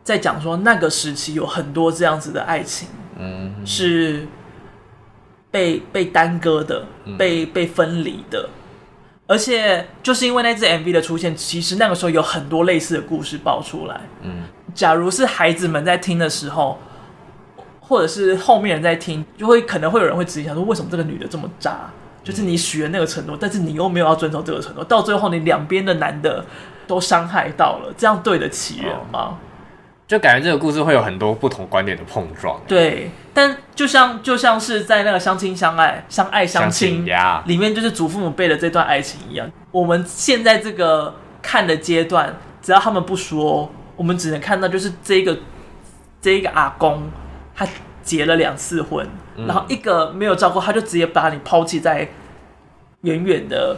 [0.04, 2.86] 在讲说那个时期有很多这样子的爱情，
[3.18, 4.24] 嗯，是
[5.50, 6.86] 被被耽搁的，
[7.18, 8.48] 被被分离的，
[9.26, 16.78] 而且就是因为那支 MV 的出现，其实那个时候有很多类似的故事爆出来，嗯，假如是孩子们在听的时候，
[17.80, 21.90] 或者是后面人在听，就会可能会有人会质疑想说，为什么这个女的这么渣？
[22.22, 26.44] 就是你许了那个承诺，但是你又没有要遵守这个承诺，到最后你两边的男的
[26.86, 29.18] 都伤害到了，这样对得起人吗？
[29.18, 29.36] 哦，
[30.06, 32.60] 就感觉这个故事会有很多不同观点的碰撞。
[32.68, 37.06] 对，但就像就像是在那个相亲相爱、相爱相亲
[37.46, 39.50] 里面，就是祖父母辈的这段爱情一样。
[39.70, 45.38] 我们现在这个看的阶段，只要他们不说，我们只能看到就是这个
[46.20, 47.10] 这一个阿公
[47.54, 47.66] 他。
[48.02, 49.06] 结了两次婚，
[49.46, 52.08] 然后一个没有照顾，他就直接把你抛弃在
[53.02, 53.76] 远远的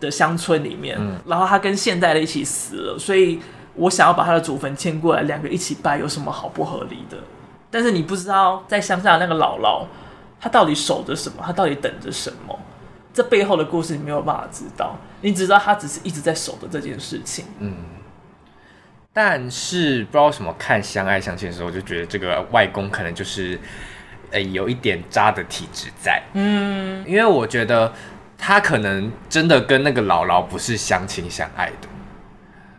[0.00, 3.40] 的乡村里面，然后他跟现代的一起死了，所以
[3.74, 7.16] 我想要把他的祖坟迁过来，两个一起拜，有什么好不合理的？
[7.70, 9.84] 但是你不知道在乡下的那个姥姥，
[10.40, 11.42] 她到底守着什么？
[11.44, 12.58] 她到底等着什么？
[13.12, 17.46] 这背后的故事你没有办法知道，你只知道他只是一直在守着这件事情。
[17.60, 17.74] 嗯。
[19.10, 23.58] 但是不知道什么看相爱相亲的时候，就觉得这个外公可能就是，
[24.30, 26.22] 呃，有一点渣的体质在。
[26.34, 27.92] 嗯，因为我觉得
[28.36, 31.88] 他可能真的跟那个姥姥不是相亲相爱的。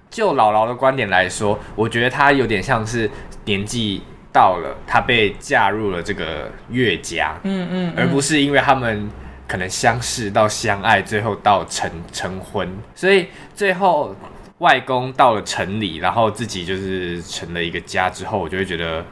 [0.10, 3.10] 就姥姥的观点来说，我觉得她有点像是
[3.46, 7.36] 年纪到了，她被嫁入了这个岳家。
[7.44, 9.10] 嗯嗯，而不是因为他们
[9.48, 14.16] 可能相识到相爱，最后到成成婚，所以最后。
[14.60, 19.06] 外公到了城里，然后自己就是成了一个家之后，我就会觉得，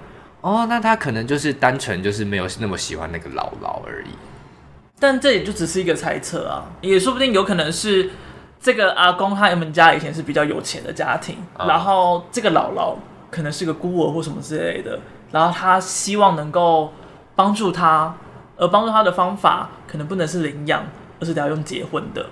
[0.45, 4.09] 哦，那他可能就是单纯就是没有那么喜欢那个姥姥而已。
[4.99, 8.11] 但这也就只是一个猜测啊，也说不定有可能是
[8.59, 12.95] 这个阿公他们家以前是比较有钱的家庭，嗯、然后这个姥姥
[13.31, 14.99] 可能是个孤儿或什么之类的，
[15.31, 16.93] 然后他希望能够
[17.35, 18.15] 帮助他，
[18.55, 20.85] 而帮助他的方法可能不能是领养，
[21.19, 22.23] 而是得要用结婚的。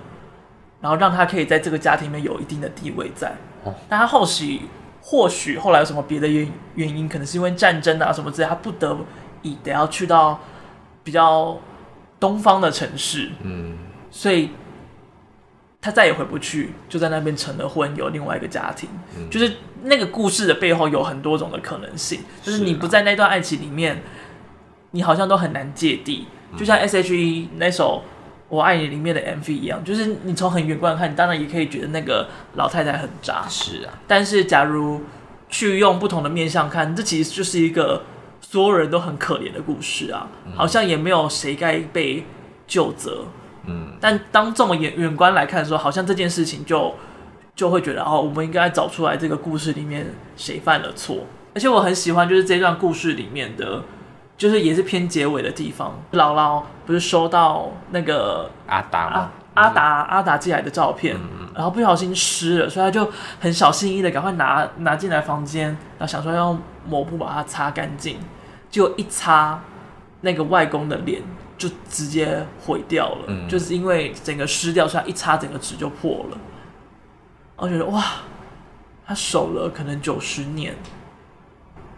[0.80, 3.34] 然后让他可以在这个家庭里面有一定的地位在，
[3.88, 4.60] 但他后续
[5.06, 8.96] 或许后来有什么别的原原因，可能是因为战争啊什么之类，他不得
[9.42, 10.40] 已得要去到
[11.02, 11.60] 比较
[12.18, 13.76] 东方的城市，嗯，
[14.10, 14.48] 所以
[15.78, 18.88] 他再也回不去，就在那边成了婚，有另外一个家庭，
[19.30, 24.02] 就是那个故事的背后有很多种的可能性，就是你不在那段爱情里面，
[24.92, 28.02] 你好像都很难芥蒂，就像 S.H.E 那首。
[28.54, 33.44] 我爱你里面的 MV 一样，就是你从很远观看，你当然也可以觉得那个老太太很渣。
[33.48, 35.02] 是啊，但是假如
[35.48, 38.04] 去用不同的面向看，这其实就是一个
[38.40, 42.24] 所有人都很可怜的故事啊，嗯、好像也没有谁该被
[42.68, 43.24] 救责。
[43.66, 46.94] 嗯，但当这么远远观来看的时候，好像这件事情就
[47.56, 51.26] 就会觉得哦，我们应该找出来这个故事里面谁犯了错。
[51.56, 53.82] 而且我很喜欢就是这段故事里面的。
[54.36, 68.18] 就是也是偏结尾的地方，姥姥不是收到那个阿达阿阿达阿达寄来的照片，嗯、然后不小心湿了，所以他就很小心翼翼的赶快拿拿进来房间，然后想说要用抹布把它擦干净，
[68.68, 69.60] 结果一擦，
[70.22, 71.22] 那个外公的脸
[71.56, 76.38] 就直接毁掉了，嗯、就是因为整个湿掉，所以他一擦，整个纸就破了。
[77.56, 78.02] 我觉得哇，
[79.06, 80.74] 他守了可能九十年，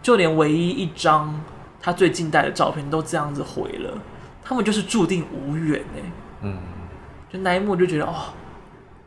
[0.03, 1.41] 就连唯一一张
[1.87, 3.97] 他最近代的照片都这样子毁了，
[4.43, 6.01] 他们就是注定无缘哎。
[6.41, 6.59] 嗯，
[7.29, 8.13] 就那一幕就觉得哦，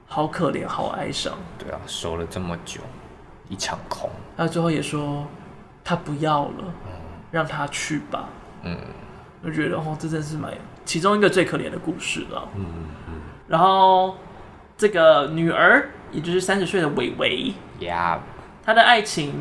[0.06, 1.34] 好可怜，好哀伤。
[1.58, 2.80] 对啊，守了这么久，
[3.50, 4.08] 一场空。
[4.34, 5.26] 他最后也说
[5.84, 6.92] 他不要了，嗯、
[7.30, 8.30] 让他去吧。
[8.62, 8.74] 嗯。
[9.42, 10.50] 我觉得哦，这真是蛮
[10.86, 12.48] 其中一个最可怜的故事了。
[12.56, 12.64] 嗯
[13.08, 13.14] 嗯。
[13.46, 14.16] 然后
[14.78, 18.18] 这个女儿，也就是三十岁的伟伟，呀，
[18.64, 19.34] 她的爱情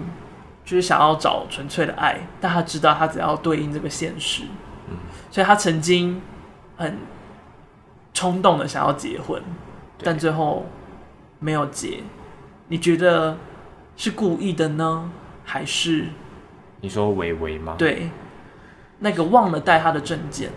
[0.69, 4.43] 就是想要找纯粹的爱，但他知道他只要对应这个现实，
[4.87, 4.95] 嗯，
[5.31, 6.21] 所以他曾经
[6.77, 6.95] 很
[8.13, 9.41] 冲动的想要结婚，
[10.03, 10.67] 但最后
[11.39, 12.03] 没有结。
[12.67, 13.35] 你觉得
[13.97, 15.09] 是故意的呢，
[15.43, 16.05] 还是？
[16.81, 17.73] 你说维维吗？
[17.75, 18.11] 对。
[18.99, 20.51] 那个忘了带他的证件，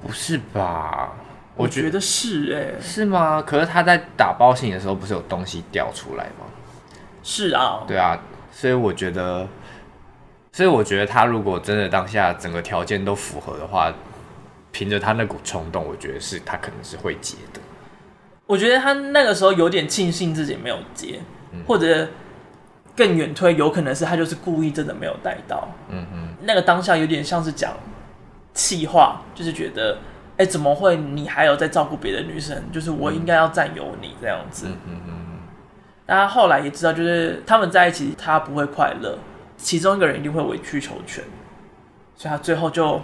[0.00, 1.12] 不是吧？
[1.54, 3.42] 我觉得是哎、欸，是吗？
[3.42, 6.46] 可是他在打包行李的时候，不是有东西掉出来吗？
[7.22, 8.18] 是啊，对啊，
[8.58, 9.46] 所以我觉得，
[10.50, 13.94] 所以我觉得他如果真的当下整个条件都符合的话，
[14.72, 17.60] 凭着他那股冲动，我觉得是他可能是会结的。
[18.46, 21.20] 我觉得他那个时候有点庆幸自己没有结，
[21.52, 22.08] 嗯、或者。
[22.96, 25.68] 更远推，有可能是他就是故意真的没有带到。
[25.88, 27.72] 嗯嗯，那个当下有点像是讲
[28.52, 29.96] 气话，就是觉得，
[30.32, 32.60] 哎、欸，怎么会你还有在照顾别的女生？
[32.72, 34.66] 就是我应该要占有你这样子。
[34.66, 35.17] 嗯嗯嗯。
[36.08, 39.18] 大家后来也知道，就是他们在一起，他不会快乐，
[39.58, 41.22] 其中一个人一定会委曲求全，
[42.16, 43.02] 所以他最后就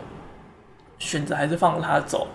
[0.99, 2.27] 选择还是放了他走，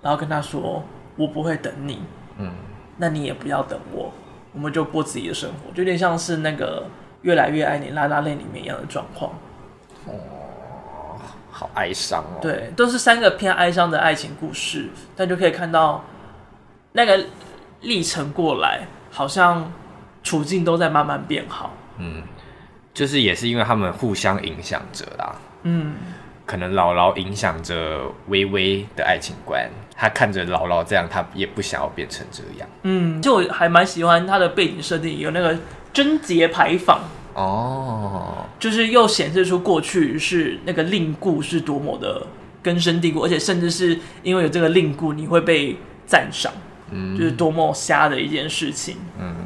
[0.00, 0.82] 然后跟他说
[1.16, 2.00] ：“我不会等你，
[2.38, 2.50] 嗯，
[2.96, 4.10] 那你也不要等我，
[4.54, 6.84] 我们就过自己的生活，就有点像是那个。”
[7.24, 9.32] 越来越爱你，拉拉链里面一样的状况，
[10.04, 10.12] 哦，
[11.50, 12.36] 好哀伤哦。
[12.42, 16.04] 对，都是三个偏哀伤的爱情故事，但就可以看到
[16.92, 17.24] 那个
[17.80, 19.72] 历程过来，好像
[20.24, 21.72] 处境都在慢慢变好。
[21.98, 22.24] 嗯，
[22.92, 25.36] 就是也是因为他们互相影响着啦。
[25.62, 25.94] 嗯，
[26.44, 32.68] 可能姥姥影响着微微的爱情观，他看着姥姥这样，他也不想要变成这样。
[32.82, 35.56] 嗯，就我还蛮喜欢他的背景设定，有那个。
[35.94, 37.02] 贞节牌坊
[37.34, 42.26] 哦，就是又显示出过去是那个令故是多么的
[42.60, 46.52] 根深蒂固，而且甚至是因为有这个令故，你会被赞赏，
[46.90, 49.36] 嗯，就是多么瞎的一件事情，嗯，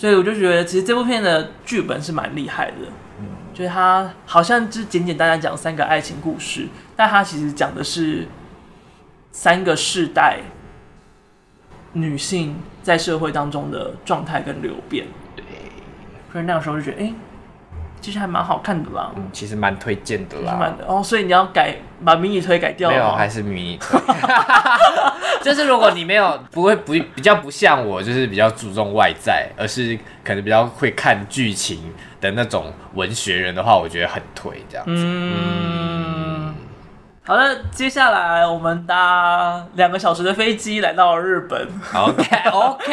[0.00, 2.76] 所以我就觉得其实这部片的剧本是蛮厉害的，
[3.18, 8.26] 嗯，就是它好像就简简单单讲三个爱情故事，但它其实讲的是
[9.30, 10.38] 三个世代
[11.92, 15.06] 女性在社会当中的状态跟流变。
[15.36, 15.44] 对。
[16.32, 17.14] 所以那个时候就觉得，哎、欸，
[18.00, 19.10] 其实还蛮好看的啦。
[19.16, 20.56] 嗯，其实蛮推荐的啦。
[20.58, 22.90] 蛮的哦，所以你要改把迷你推改掉。
[22.90, 24.00] 没有，还是迷你推。
[25.42, 34.92] 就是如果你没有不会不比较不像我，就是比较注重外在，而是可能比较会看剧情的那种文学人的话，我觉得很推这样子。
[34.96, 35.32] 嗯。
[35.34, 36.29] 嗯
[37.30, 41.64] 好的，接下来我们搭两个小时的飞机来到日本。
[41.94, 42.90] OK，OK，OK，OK。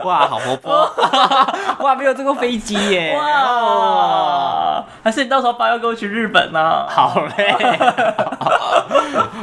[0.04, 0.90] 哇，好活泼！
[1.84, 3.14] 哇，没有坐过飞机耶！
[3.14, 6.58] 哇，还是你到时候八月跟我去日本呢？
[6.58, 6.86] 啊？
[6.88, 7.54] 好嘞，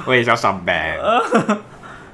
[0.08, 0.76] 我也想上班。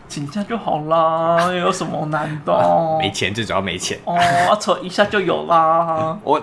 [0.08, 2.54] 请假就好啦， 有什么难的？
[2.54, 3.98] 啊、没钱，最主要没钱。
[4.06, 4.16] 哦，
[4.60, 6.18] 扯一下就有啦。
[6.24, 6.42] 我，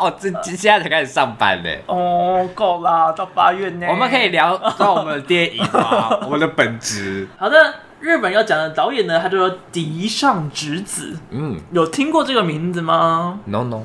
[0.00, 1.70] 我 这现在才开始上班呢。
[1.86, 3.86] 哦，够啦，到八月呢。
[3.88, 6.18] 我们可以聊到我们的电影吗？
[6.22, 7.28] 我们的本职。
[7.38, 11.16] 好的，日本要讲的导演呢，他叫做荻上直子。
[11.30, 13.82] 嗯，有听过这个名字吗？No No。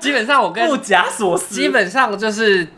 [0.00, 2.68] 基本上我跟不假所思，基本上就是。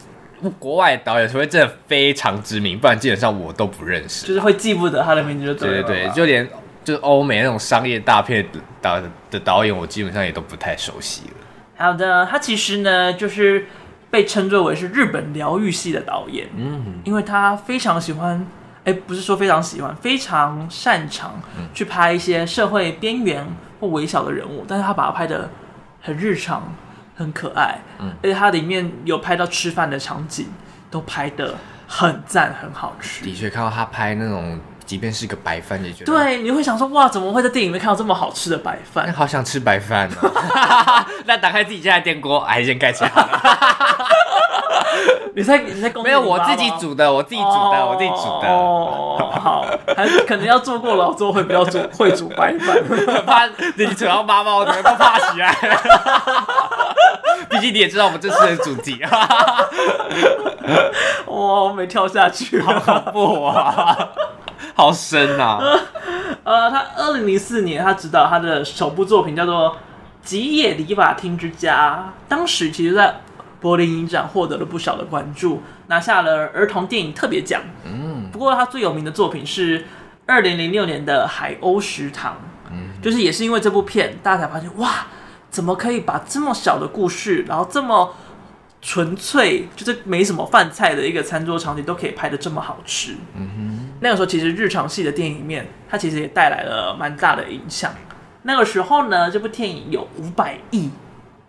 [0.59, 4.27] 国外导演除非真的非常知名，不然基本上我都不认识。
[4.27, 5.83] 就是会记不得他的名字就对了。
[5.83, 6.49] 对对对，就连
[6.85, 8.47] 就是欧美那种商业大片
[8.81, 11.37] 导的导演，我基本上也都不太熟悉了。
[11.77, 13.67] 好的，他其实呢，就是
[14.11, 16.47] 被称作为是日本疗愈系的导演。
[16.55, 18.47] 嗯，因为他非常喜欢，
[18.85, 21.41] 哎，不是说非常喜欢，非常擅长
[21.75, 23.47] 去拍一些社会边缘
[23.81, 25.51] 或微小的人物，但是他把它拍的
[26.01, 26.63] 很日常。
[27.17, 30.47] 很可爱，嗯，而且它里面有拍到吃饭的场景，
[30.91, 31.55] 都拍得
[31.89, 33.25] 很赞，很好吃。
[33.25, 39.13] 的确，看到他拍那种，即便是个白饭，也觉得对，你会想说哇，怎么会在电影里面看到这么好吃的白饭？
[39.13, 40.31] 好想吃白饭哦！
[41.27, 43.11] 那打开自己家的电锅，还先盖起来。
[45.35, 48.49] 你在你在没有我自己煮的，我自己煮的，哦、我自己煮的。
[48.49, 52.81] 哦，好，还是可能要做过劳之后会比较煮 会煮白饭，
[53.27, 55.77] 怕你煮到妈妈，我整个都怕起来了。
[57.51, 59.11] 毕竟你也知道我们这次的主题啊。
[61.27, 64.09] 哇，我没跳下去，好恐怖啊！
[64.77, 65.59] 好深啊！
[66.45, 69.71] 呃，他二零零四年他执导他的首部作品叫做
[70.23, 73.17] 《吉野理发厅之家》，当时其实在
[73.59, 77.63] 柏林影展获得了不少的关注，拿下了儿童电影特别奖。
[77.87, 79.87] 嗯，不过他最有名的作品是
[80.27, 82.33] 二零零六年的《海鸥食堂》，
[82.71, 85.07] 嗯，就是也是因为这部片，大家才发现哇，
[85.51, 88.15] 怎么可以把这么小的故事，然后这么
[88.83, 93.17] 纯粹，就是没什么饭菜的一个餐桌场景，都可以拍的这么好吃。
[93.35, 97.93] 嗯哼，那个时候其实日常系的电影里面，它其实也带来了蛮大的影响。
[98.43, 100.89] 那个时候呢，这部电影有五百亿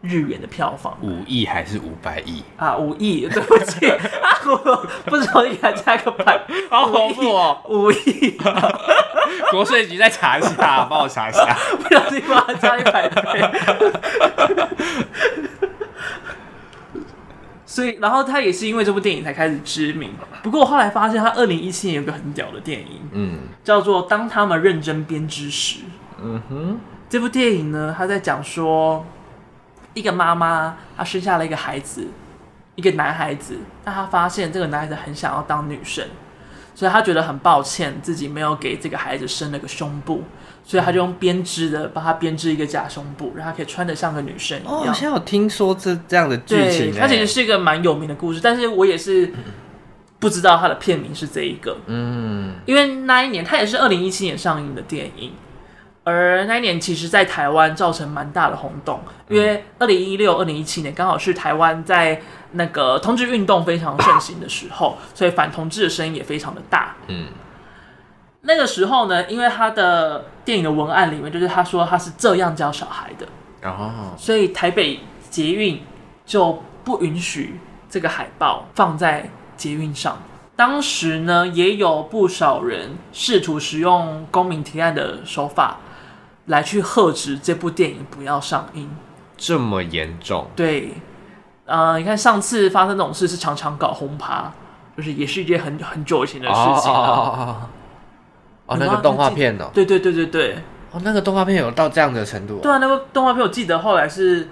[0.02, 2.76] 日元的票房，五亿还是五百亿啊？
[2.76, 8.36] 五亿， 对不起啊，我不知道你给他加个百，好恐怖哦，五亿，
[9.52, 13.42] 国税局再查一下，帮我查一下， 不小心把它加一百倍。
[17.68, 20.12] 所以，然后他也是因为这部电影才开始知名。
[20.42, 25.80] 不过我后来发现，他二零一七年有个很屌的电影，嗯，叫做《当他们认真编织时》。
[26.24, 29.06] 嗯哼，这部电影呢，他在讲说，
[29.94, 32.08] 一个妈妈她生下了一个孩子，
[32.76, 36.08] 一个男孩子，但她发现这个男孩子很想要当女生，
[36.78, 40.24] 所以他觉得很抱歉自己没有给这个孩子生了个胸部。
[40.64, 44.74] 所以他就用编织的，帮他编织一个假胸部，让他可以穿得像个女生一样。
[44.74, 46.94] 哦，好像有听说这这样的剧情。
[46.94, 49.32] 它其实是一个蛮有名的故事，但是我也是
[50.20, 51.78] 不知道它的片名是这一个。
[51.86, 55.32] 嗯，因为那一年它也是二零一七年上映的电影，
[56.10, 62.22] 而那一年其实在台湾造成蛮大的轰动，因为二零一六、二零一七年刚好是台湾在
[62.54, 66.96] 那个同志运动非常盛行的时候，所以反同志的声音也非常的大。
[67.08, 67.28] 嗯。
[68.44, 73.28] 那个时候呢，因为他的电影的文案里面就是他说他是这样教小孩的，
[73.70, 75.82] 哦，所以台北捷运
[76.26, 80.18] 就不允许这个海报放在捷运上。
[80.56, 85.80] 当时呢，也有不少人试图使用公民提案的手法
[86.48, 88.90] 来去喝止这部电影不要上映。
[89.38, 90.48] 这么严重？
[90.56, 90.94] 对，
[91.66, 94.52] 呃，你看上次发生这种事是常常搞轰趴，
[94.98, 97.00] 就是也是一件很很久以前的事情了。
[97.00, 97.62] 哦
[98.66, 100.56] 哦，那个动画片哦，对对对对对，
[100.92, 102.60] 哦，那个动画片有到这样的程度？
[102.60, 104.50] 对啊，那个动画片我记得后来是，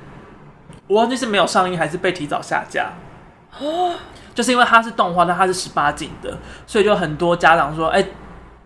[0.88, 2.94] 我忘记是没有上映还是被提早下架。
[3.60, 3.94] 哦，
[4.34, 8.06] 就是因为它是动画，但它是十八禁的，所以就很多家长说，哎，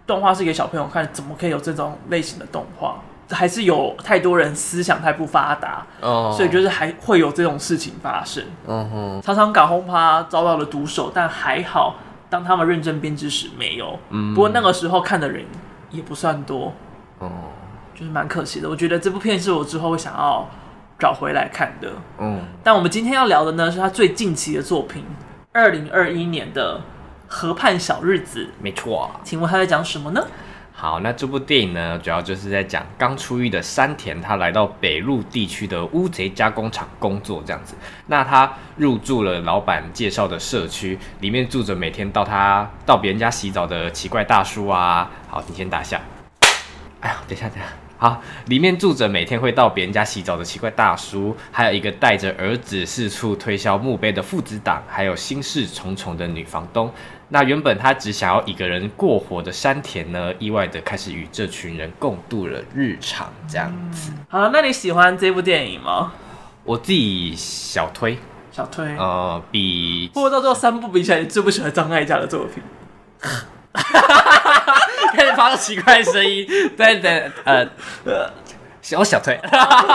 [0.05, 2.99] 动画是给小朋友看，怎么可以有这种类型的动画？
[3.29, 8.43] 还是有太多人思想太不发达，哦，所以就是还会有这种事情发生。
[8.67, 11.95] 嗯哼，常常搞轰趴遭到了毒手，但还好。
[12.29, 13.97] 当他们认真编织时，没有。
[14.11, 15.43] 嗯，不过那个时候看的人
[15.89, 16.71] 也不算多，
[17.17, 17.29] 哦，
[17.95, 18.69] 就是蛮可惜的。
[18.69, 20.47] 我觉得这部片是我之后会想要
[20.99, 21.91] 找回来看的。
[22.19, 25.03] 嗯，但我们今天要聊的呢，是他最近期的作品，
[25.51, 26.77] 二零二一年的
[27.27, 28.43] 《河畔小日子》。
[28.61, 30.23] 没错，请问他在讲什么呢？
[30.81, 37.75] 好，那这部电影呢，主要就是在讲刚出狱的山田，他来到北陆地区的乌贼加工厂工作，这样子。
[38.07, 45.11] 那他入住了老板介绍的社区，里面住着每天到他到别人家洗澡的奇怪大叔啊。
[45.27, 45.99] 好，你先打下。
[47.01, 47.88] 哎呀，等一下，等一下。
[47.99, 56.89] 好，里面住着每天会到别人家洗澡的奇怪大叔，还有一个带着儿子四处推销墓碑的父子档，还有心事重重的女房东。
[57.27, 64.11] 那原本他只想要一个人过活的山田呢，意外的开始与这群人共度了日常，这样子。
[64.11, 66.13] 嗯、好，那你喜欢这部电影吗？
[66.63, 68.17] 我自己小推，
[68.49, 68.95] 小推。
[68.95, 72.63] 呃，比不过到最后三部比起来，你最不喜欢张艾嘉的作品？
[75.15, 76.45] 开始发出奇怪的声音，
[76.77, 77.67] 对对，呃，
[78.81, 79.39] 小小推，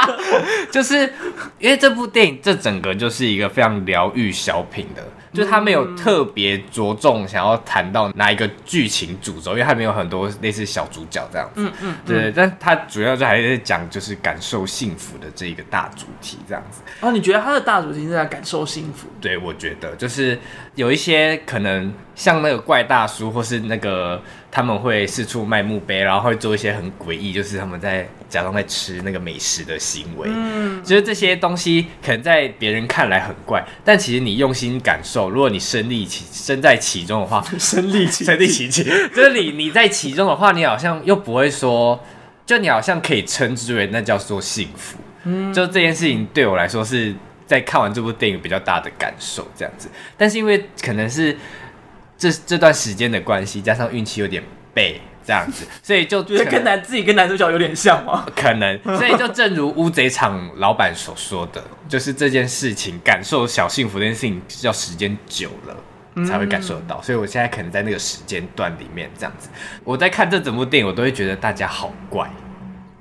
[0.70, 1.12] 就是
[1.58, 5.02] 因为这部电影，这整个就是一个非常疗愈小品的。
[5.34, 11.60] 就他没有特别着重想要谈到哪一个剧情主轴，因为他没有很多类似小主角这样子。
[11.60, 16.80] 嗯嗯，对，但他主要就还是讲就是感受幸福的这一个大主题这样子。
[17.00, 19.08] 哦，你觉得他的大主题是在感受幸福？
[19.20, 20.38] 对，我觉得就是
[20.76, 30.28] 有一些可能像那个怪大叔，或是那个他们会四处卖墓碑，然后会做一些很诡异，就是他们在假装在吃那个美食的行为。
[30.30, 35.23] 嗯，就是这些东西可能在别人看来很怪，但其实你用心感受。
[35.30, 42.02] 如果你身历其身在其中的话， 身历其身历其境， 就是你你在其中的话，你好像又不会说，
[42.46, 44.98] 就你好像可以称之为那叫做幸福。
[45.24, 47.14] 嗯，就这件事情对我来说是
[47.46, 49.88] 在看完这部电影比较大的感受，这样子。
[50.16, 51.36] 但是因为可能是
[52.18, 54.42] 这这段时间的关系，加上运气有点
[54.74, 58.26] 背，这样子，所以就觉得跟男自己跟男主角有点像吗？
[58.36, 69.48] 可能， 所以就正如乌贼厂老板所说的，就是这件事情感受小幸福这件事情要时间久了才会感受得到，嗯、所以我现在可能在那个时间段里面这样子，
[69.82, 72.30] 我在看这整部电影，我都会觉得大家好怪，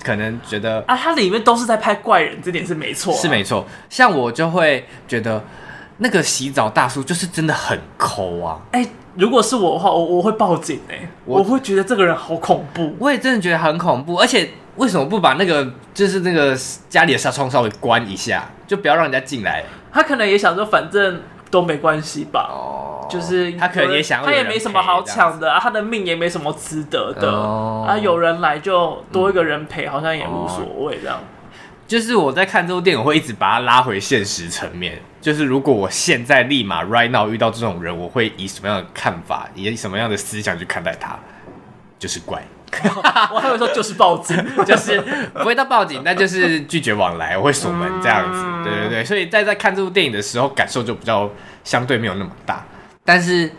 [0.04, 3.68] 可能觉得啊，它里面都是在拍怪人，这点是没错、啊，是没错。
[3.90, 5.44] 像我就会觉得
[5.98, 8.90] 那个洗澡大叔就是真的很抠啊，哎、欸。
[9.16, 12.96] 如果是我的话，我我会报警哎、欸，我，我会觉得这个人好恐怖。
[13.00, 16.56] 我也真的觉得很恐怖，而且为什么不把那个就是那个
[16.90, 19.64] 家里的纱窗稍微关一下，就不要让人家进来？
[19.92, 22.50] 他可能也想说，反正都没关系吧。
[22.52, 31.20] 哦，就是他可能也想，他也没什么好抢的啊，他的命也没什么值得的、哦、啊，有人来就多一个人陪，好像也无所谓这样。
[31.88, 35.00] 就是我在看这部电影，我会一直把它拉回现实层面。
[35.22, 41.18] 就是如果我现在立马 right now 遇到这种人，我会以什么样的看法，以什么样的思想去看待他？
[41.98, 42.44] 就是怪，
[43.32, 44.36] 我还会说就是报警，
[44.68, 45.00] 就是
[45.34, 48.70] 不会到报警，那就是拒绝往来，我会锁门这样子。
[48.70, 51.30] 对对对，所以在在看这部电影的时候，感受就比较
[51.64, 52.66] 相对没有那么大。
[53.06, 53.50] 但是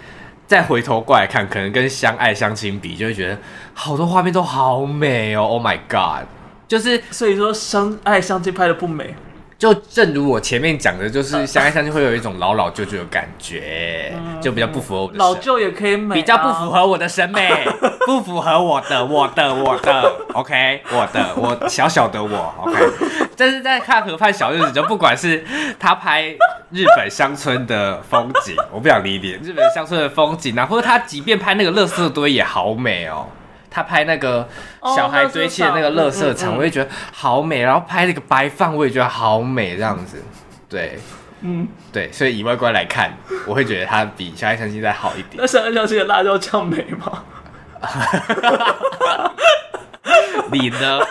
[0.46, 3.38] 再回头过来看，可能跟相爱相亲比，就会觉得
[3.72, 6.26] 好多画面都好美哦，Oh my God！
[6.74, 9.14] 就是所以说，相爱相亲拍的不美，
[9.56, 17.48] 就正如我前面讲的，就是相爱相亲会有一种老老旧旧的感觉，嗯、就比较不符合我的老旧也可以美、啊，比较不符合我的审美，
[18.06, 22.76] 不符合我的我的我的，OK，我的我小小的我，OK。
[23.36, 25.44] 但是在看《河畔小日子》，就不管是
[25.78, 26.24] 他拍
[26.70, 33.26] 日本乡村的风景，我不想理你，日本乡村的风景，或者他即便拍那个垃圾堆也好美哦。
[33.74, 34.48] 他拍那个
[34.94, 37.60] 小孩堆砌的那个乐色场，哦、我也觉得好美。
[37.60, 40.22] 然后拍那个白饭，我也觉得好美，这样子。
[40.68, 40.96] 对，
[41.40, 43.10] 嗯，对，所以以外观来看，
[43.48, 45.34] 我会觉得它比《小爱相亲》再好一点。
[45.38, 47.24] 那《小爱相亲》的辣椒酱美吗？
[50.52, 51.00] 你呢？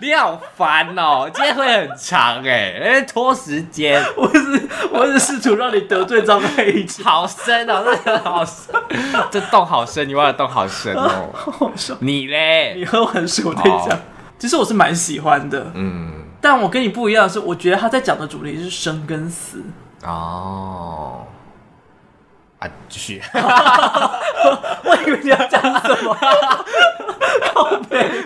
[0.00, 1.30] 你好烦哦！
[1.32, 4.02] 今天会很长哎，因为拖时间。
[4.16, 8.74] 我是我是试图让你得罪张佩仪，好深哦，这个好深，
[9.30, 11.30] 这洞好深，你挖的洞好深哦。
[11.32, 11.70] 好
[12.00, 12.74] 你嘞？
[12.76, 13.98] 你喝完水我再讲。
[14.38, 19.62] 其实我是蛮喜欢的，嗯，但我跟你不一样的是，我觉得他在讲的主题是生跟死
[20.04, 21.24] 哦。
[22.62, 23.20] 啊，继续。
[23.34, 26.16] 我以为你要讲什么？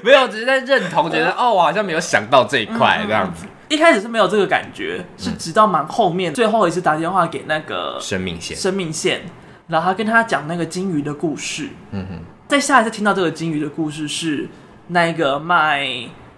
[0.03, 3.47] 没有，只是在认同，觉得哦，我好像没有想到这一块这样子。
[3.69, 9.23] 一开始是没有这个感觉，是直到蛮后面，最后一次打电话给那个生命线，生命线，
[9.69, 11.71] 然后他跟他讲那个金鱼的故事。
[11.91, 14.49] 嗯哼，在下一次听到这个金鱼的故事是
[14.89, 15.89] 那一个卖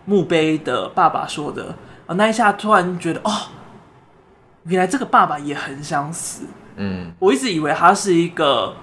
[0.07, 1.75] 墓碑的爸爸说的
[2.07, 3.31] 啊，那一下突然觉得哦，
[4.65, 6.45] 原来这个爸爸也很想死。
[6.81, 8.74] 嗯，我一直以为他是一个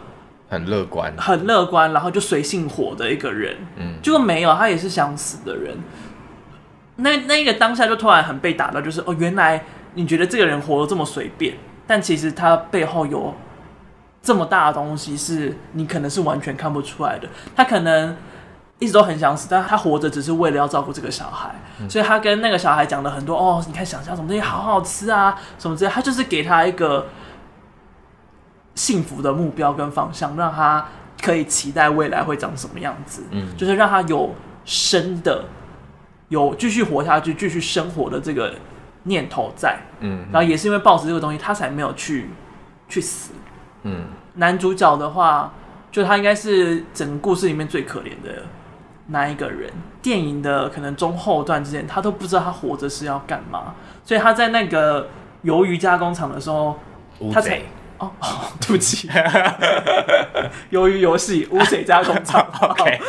[0.49, 3.55] 很乐观、很乐观，然后就随性活的一个人。
[3.77, 5.77] 嗯，结果没有，他也是想死的人。
[6.97, 11.55] 那那个当下就突然很被打到，就是哦，原来你觉得这个人活得这么随便，
[11.87, 13.33] 但其实他背后有
[14.21, 17.27] 这么大的东西，是你可能是完全看不出来的。
[17.55, 18.15] 他可能
[18.79, 27.07] 一直都很想死，但他活着只是为了要照顾这个小孩，嗯、所以他跟那个小孩讲了很多哦，你看想象什么东西好好吃啊，什么之类，他就是给他一个。
[28.75, 30.85] 幸福的目标跟方向，让他
[31.23, 33.23] 可以期待未来会长什么样子。
[33.31, 35.45] 嗯，就是让他有生的，
[36.27, 38.53] 有继续活下去、继续生活的这个
[39.03, 39.79] 念头在。
[40.01, 42.29] 嗯，然后也是因为抱持这个东西，他才没有去
[42.89, 43.31] 去死。
[43.83, 45.53] 嗯，男主角的话，
[45.89, 48.43] 就他应该是整个故事里面最可怜的
[49.07, 49.71] 那一个人。
[50.01, 53.73] 电影的可能中后段之间，他都不知道他活着是要干嘛，
[54.03, 55.07] 所以他在那个
[55.45, 56.77] 鱿鱼加工厂的时候，
[57.33, 57.61] 他才。
[57.97, 58.27] 哦哦，
[58.61, 59.07] 对不起，
[60.71, 62.45] 鱿鱼游戏乌贼加工厂。
[62.61, 62.99] OK，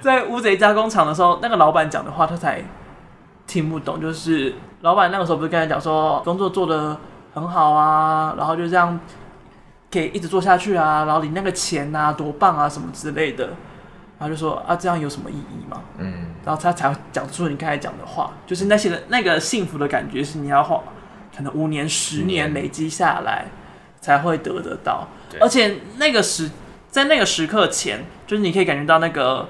[0.00, 2.62] 在乌贼加工厂的时候，那个老板讲的话他才
[3.46, 4.00] 听不懂。
[4.00, 6.96] 就是老板那个时候不是跟他讲说工作做的
[7.34, 8.98] 很好啊，然后就这样
[9.92, 13.44] 可以一直做下去啊，然后领那个钱啊多棒啊什么之类的，
[14.18, 15.80] 然后就说啊这样有什么意义吗？
[15.98, 20.82] 嗯，然后他才讲出你刚才讲的话，就是那些人那个幸福的感觉是你要画。
[21.36, 23.44] 可能五年、十年累积下来
[24.00, 25.06] 才会得得到，
[25.38, 26.50] 而且那个时
[26.88, 29.48] 在那个时刻前，就是你可以感觉到那个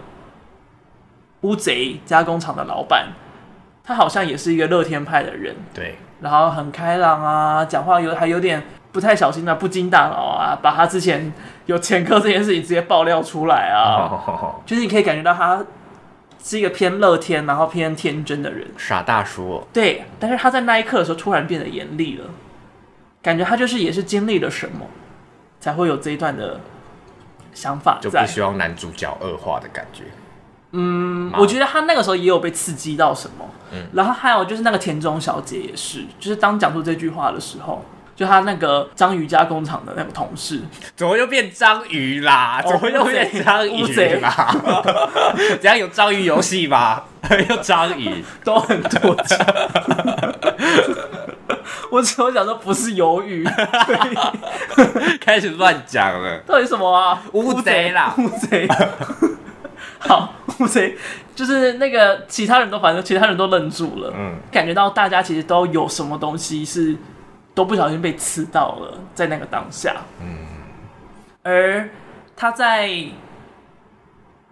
[1.42, 3.10] 乌贼加工厂的老板，
[3.84, 11.32] 他好像也是一个乐天派的人，对，然后很开朗啊，讲话有还有点不太小心的、啊，不经大脑啊，把他之前
[11.66, 14.10] 有前科这件事情直接爆料出来啊，
[14.66, 15.64] 就是你可以感觉到他。
[16.46, 19.66] 是一个偏乐天，然后偏天真的人，傻大叔哦。
[19.72, 22.24] 对，但是他在那一刻的时候突然变得严厉了，
[23.20, 24.86] 感觉他就是也是经历了什么，
[25.58, 26.60] 才会有这一段的
[27.52, 30.04] 想法，就不希望男主角恶化的感觉。
[30.70, 33.44] 嗯，我觉得他那个时候也有被刺激到什么。
[33.72, 37.84] 嗯，然后还有就是那个田中小姐也是，就是当讲出这句话的时候，
[38.16, 40.60] 就他那个章鱼加工厂的那个同事，
[40.96, 42.62] 怎么又变章鱼啦？
[42.66, 43.84] 怎么又变章鱼
[44.20, 44.56] 啦？
[45.60, 47.04] 怎样有章鱼游戏吧？
[47.50, 49.38] 有章鱼都很多章。
[51.90, 53.46] 我只有讲说不是鱿鱼，
[55.20, 56.38] 开始乱讲了。
[56.46, 57.22] 到底什么啊？
[57.32, 58.66] 乌贼啦，乌贼。
[59.98, 60.96] 好，乌贼
[61.34, 66.96] 就是那个其他人都反正其他人都愣住了，嗯，感觉到大家其实都有什么东西是
[67.56, 70.46] 都不小心被刺到了，在那个当下，嗯，
[71.42, 71.88] 而
[72.36, 72.90] 他在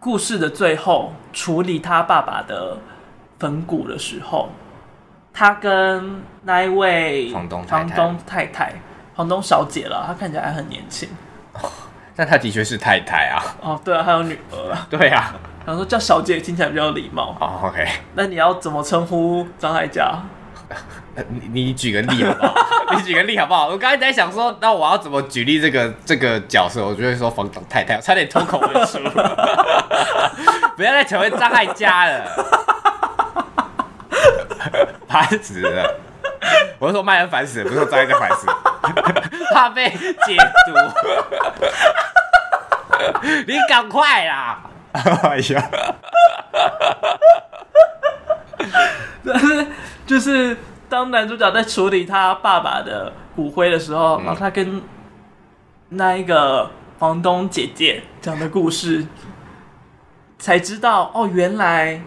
[0.01, 2.79] 故事的最后处理他爸爸的
[3.39, 4.49] 坟骨的时候，
[5.35, 8.73] 他跟那一位房东房东太太、
[9.15, 11.07] 房东小姐了，她看起来还很年轻。
[12.17, 13.37] 但她的确是太太啊！
[13.61, 14.87] 哦，对啊，还有女儿啊。
[14.89, 15.35] 对啊，
[15.67, 17.37] 然后说叫小姐听起来比较礼貌。
[17.39, 17.87] 哦，OK。
[18.15, 20.23] 那你要怎么称呼张艾嘉？
[21.29, 22.55] 你你举个例好不好？
[22.97, 23.69] 你举个例好不好？
[23.69, 26.85] 我刚才在想说，那我要怎么举例这个这个角色？
[26.85, 28.99] 我就会说房东太太，我差点脱口而出。
[30.77, 32.25] 不要再成为张艾嘉了，
[35.09, 36.01] 烦死了！
[36.81, 38.57] 我是说麦恩烦死了，不是说张艾嘉烦死了，
[39.55, 40.37] 怕被解
[40.67, 40.75] 读。
[43.47, 44.59] 你赶快啦！
[44.93, 45.71] 哎呀，
[49.25, 49.67] 但是
[50.07, 50.57] 就是
[50.95, 54.81] 当男主角在处理他爸爸的骨灰的时候，嗯、然后他跟
[55.89, 56.71] 那一个
[57.01, 59.05] 房东姐姐讲的故事，
[60.39, 62.01] 才知道哦，原来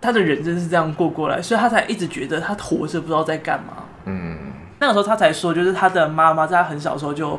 [0.00, 3.84] 他的人生是这样过过来，所以他才一直觉得他活着不知道在干嘛。
[4.06, 4.38] 嗯，
[4.78, 7.38] 那个时候他才说，就是他的妈妈在他很小的时候就。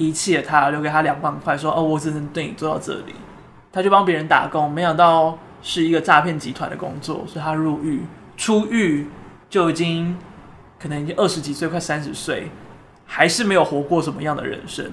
[0.00, 3.16] 遗弃了他，留给他两万块，说：“哦，我只能对你做到这里。”
[3.72, 8.02] 他就帮别人打工，没想到是一个诈骗集团的工作，所以他入狱。
[8.36, 9.08] 出狱
[9.48, 10.16] 就已经
[10.78, 12.50] 可能已经二十几岁，快三十岁，
[13.06, 14.90] 还是没有活过什么样的人生。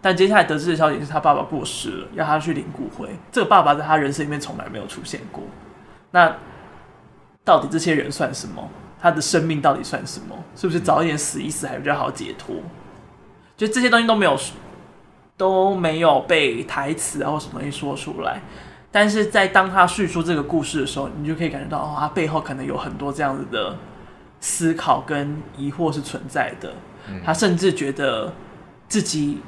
[0.00, 3.08] 但接下来得知的消息是他爸爸过世了，要他去领骨灰。
[3.32, 5.42] 这个爸爸在他人生里面从来没有出现过。
[6.12, 6.36] 那
[7.44, 8.68] 到底这些人算什么？
[9.00, 10.36] 他的生命到底算什么？
[10.54, 12.56] 是不是早一点死一死还比较好解脱？
[13.56, 14.38] 就这些东西都没有，
[15.36, 18.40] 都没有被台词啊或什么东西说出来，
[18.90, 23.76] 但是在当他叙述这个故事的时候，你就可以感觉到哦，他背后可能有很多这样子的
[24.40, 26.72] 思考跟疑惑是存在的。
[27.24, 28.32] 他甚至觉得
[28.88, 29.40] 自己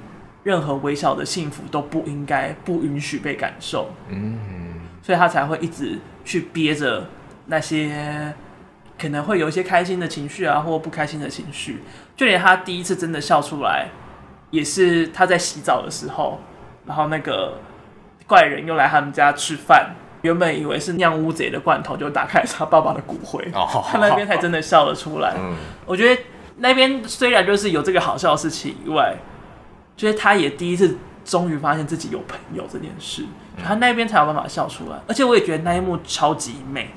[0.42, 3.90] 任何微小的幸福都不应该、不允许被感受。
[4.08, 7.08] 嗯，所以他才会一直去憋着
[7.46, 8.34] 那些。
[9.00, 11.80] 可能会有一些开心的情绪啊，或不开心的情绪。
[12.16, 13.86] 就连他第一次真的笑出来，
[14.50, 16.40] 也是他在洗澡的时候，
[16.84, 17.60] 然后那个
[18.26, 25.34] 怪人又来他们家吃饭，原本以为是酿乌贼的罐头，就打开他爸爸的骨灰，他那边才真的笑了出来。
[25.86, 26.22] 我觉得
[26.56, 29.16] 那边虽然就是有这个好笑的事情以外，
[29.96, 33.24] 就是他也第一次终于发现自己有朋友这件事，
[33.64, 34.96] 他那边才有办法笑出来。
[35.06, 36.90] 而且我也觉得那一幕超级美，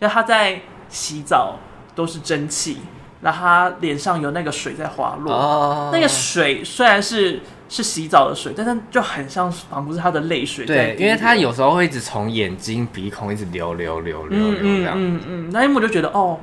[0.00, 0.60] 就他在。
[0.92, 1.54] 洗澡
[1.94, 2.78] 都是蒸汽，
[3.20, 5.32] 然后他脸上有那个水在滑落。
[5.32, 5.94] Oh.
[5.94, 10.66] 那个水虽然是是洗澡的水，但是就很像，仿佛是他的泪水。
[10.66, 14.94] 对，因为他有时候会一直从眼睛、鼻孔一直流流流流流这样。
[14.96, 16.38] 嗯嗯嗯，那一幕就觉得哦，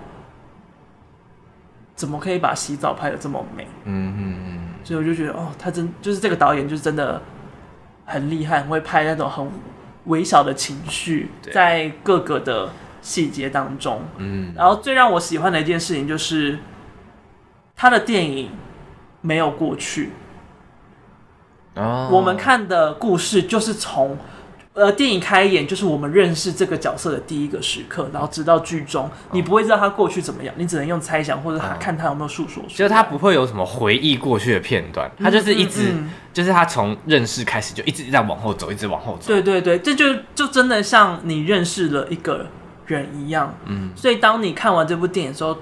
[1.93, 3.67] 怎么可以把洗澡拍的这么美？
[3.83, 4.59] 嗯嗯嗯。
[4.83, 7.21] 所以我就觉得哦，他真就是这个导演，就是真的
[8.05, 9.47] 很厉害，很会拍那种很
[10.05, 12.71] 微小的情绪，在各个的。
[12.99, 16.59] 细节当中，嗯，然后最让我喜欢的一件事情就是，
[17.73, 18.49] 他的电影
[19.21, 20.09] 没有过去。
[21.77, 24.17] 哦，我们看的故事就是从，
[24.73, 32.63] 呃，电影开演就是我们认识这个角色的第一个时刻，然后直到剧中，你不会知道他过去怎么样，你只能用猜想或者看他有没有诉说。
[32.67, 35.93] 就是他不会有什么回忆过去的片段，他就是一直，嗯。
[35.93, 39.27] 嗯嗯，就是他从认识开始就一直在往后走，一直往后走。
[39.27, 40.05] 对对对，这就
[40.35, 42.45] 就真的像你认识了一个
[42.85, 45.57] 人一样，嗯，所以当你看完这部电影的时候，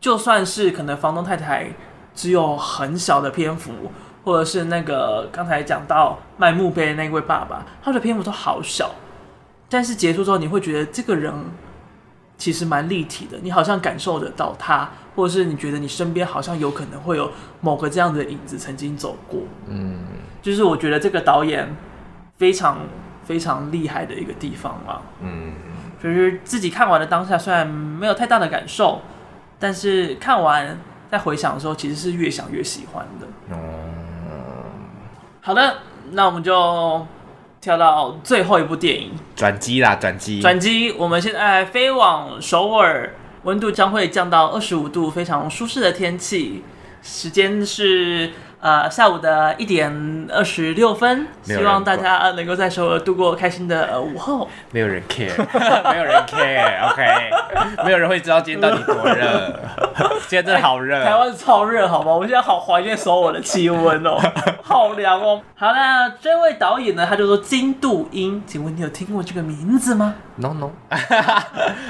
[0.00, 1.68] 就算是可能房东太太
[2.12, 3.70] 只有很小的篇幅，
[4.24, 8.90] 或者是那个刚才讲到卖墓碑的那位爸爸，他的篇幅都好小，
[9.68, 11.32] 但是结束之后，你会觉得这个人
[12.36, 19.98] 其实蛮立体的，你好像感受得到他，或者是你觉得你身边好像有可能会有某个这样的影子曾经走过，嗯，
[20.40, 21.68] 就是我觉得这个导演
[22.36, 22.78] 非常
[23.24, 25.52] 非常厉害的一个地方嘛，嗯。
[26.02, 29.02] 就是自己看完的当下，虽然没有太大的感受，
[29.58, 30.78] 但是看完
[31.10, 33.26] 再回想的时候，其实是越想越喜欢的。
[33.50, 33.58] 嗯，
[35.40, 35.78] 好的，
[36.12, 37.06] 那我们就
[37.60, 40.92] 跳到最后一部电影，转机啦，转机，转机。
[40.92, 43.14] 我们现在飞往首尔，
[43.44, 46.62] 温度将会降到二十五度，非常舒适的天气。
[47.02, 48.30] 时间是。
[48.60, 54.46] 呃，下午的一点二十六分，希望大家能够在首尔度过开心的午后。
[54.70, 55.34] 没有人 care，
[55.90, 57.30] 没有人 care，OK，
[57.84, 59.58] 没有人会知道今天到底多热。
[60.28, 62.12] 今天真的好热，台湾超热，好吗？
[62.12, 64.18] 我现在好怀念首尔的气温哦，
[64.62, 65.40] 好凉哦。
[65.56, 70.70] 好了，这位导演呢，他就说金度英，请问你有听过这个名字吗？No No，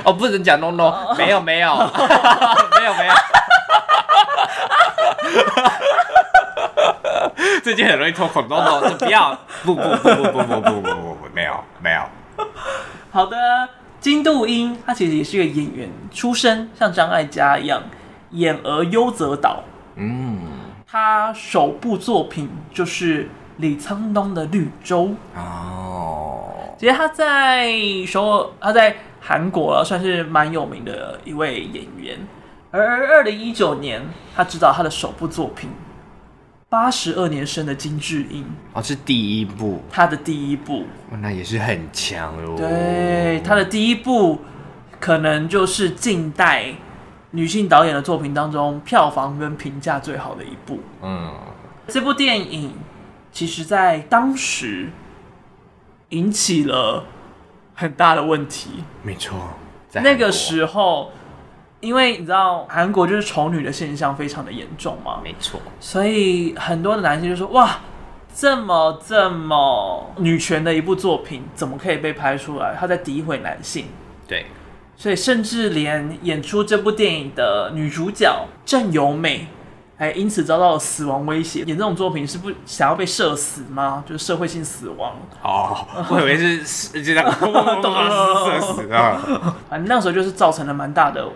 [0.05, 3.13] 哦，不能讲 No No，没有没有，没有没有。
[7.63, 12.03] 最近很容易脱口，多 多就不要，不不不不不不不不不不，没有没有。
[13.11, 13.37] 好的，
[14.01, 17.83] 金度英他其实也是一个演员出身，像张艾嘉一样，
[18.31, 19.63] 演而优则导。
[19.97, 20.41] 嗯，
[20.87, 23.29] 他首部作品就是
[23.59, 26.45] 李沧东的《绿洲》哦。
[26.79, 27.71] 其实他在
[28.07, 32.19] 首尔，他在韩国算是蛮有名的一位演员。
[32.71, 34.01] 而二零一九年，
[34.35, 35.69] 他执导他的首部作品。
[36.71, 40.85] 八十二年生的金智英哦，是第一部，他的第一部，
[41.21, 42.55] 那也是很强哦。
[42.57, 44.41] 对，他的第一部
[45.01, 46.73] 可能就是近代
[47.33, 50.79] 女性导演的作品当中票房跟评价最好的一部。
[51.03, 51.35] 嗯，
[51.89, 52.73] 这部电影
[53.33, 54.91] 其实在当时
[56.11, 57.05] 引起了
[57.75, 58.85] 很大的问题。
[59.03, 59.37] 没错，
[59.95, 61.11] 那个时候。
[61.81, 67.79] 因为你知道韩国就是丑女的现象非常的严重嘛，没错，所以很多的男性就说：“哇，
[68.35, 72.77] 这么这么女权的一部作品，怎么可以被拍出来？
[72.79, 73.87] 他在诋毁男性。”
[74.29, 74.47] 对，
[74.95, 79.49] 所以甚至连演出这部电影的女主角郑有美，
[79.97, 81.61] 还因此遭到了死亡威胁。
[81.61, 84.05] 演这种作品是不想要被射死吗？
[84.07, 89.19] 就是社会性死亡哦， 我以为是就这样射死啊。
[89.71, 91.27] 反正那时候就是造成了蛮大的。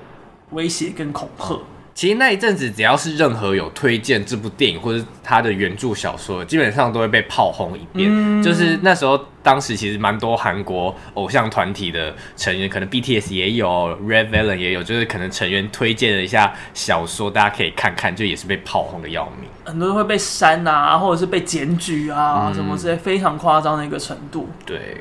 [0.55, 1.59] 威胁跟恐吓，
[1.95, 8.09] 其实那一阵子，只要是任何有推荐这部电影或者他的原著小说，基本上都会被炮轰一遍。
[8.11, 13.69] 嗯、就是那时候，当时其实蛮多韩国偶像团体的成员，可能 BTS 也有
[14.03, 19.49] ，Red Velvet 也有，就是可能成员推荐了一下小说，大家可以看看，就也是被炮轰的要命。
[19.65, 24.49] 很多人会被删啊，或者是被检举啊，嗯、什么之类，非常夸张的一个程度。
[24.67, 24.97] 对，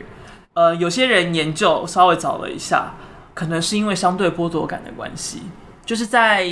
[0.54, 2.93] 呃，有些人研究稍微找了一下。
[3.34, 5.41] 可能是因为相对剥夺感的关系，
[5.86, 6.47] 就是在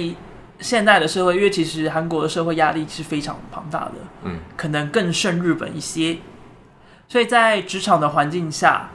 [0.59, 6.17] 现代的社会，因为其实韩国的社会压力是非常庞大的，嗯，可能更胜日本一些，
[7.07, 8.89] 所以在职场的环境下，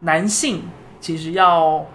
[0.00, 0.62] 男性
[1.00, 1.86] 其实要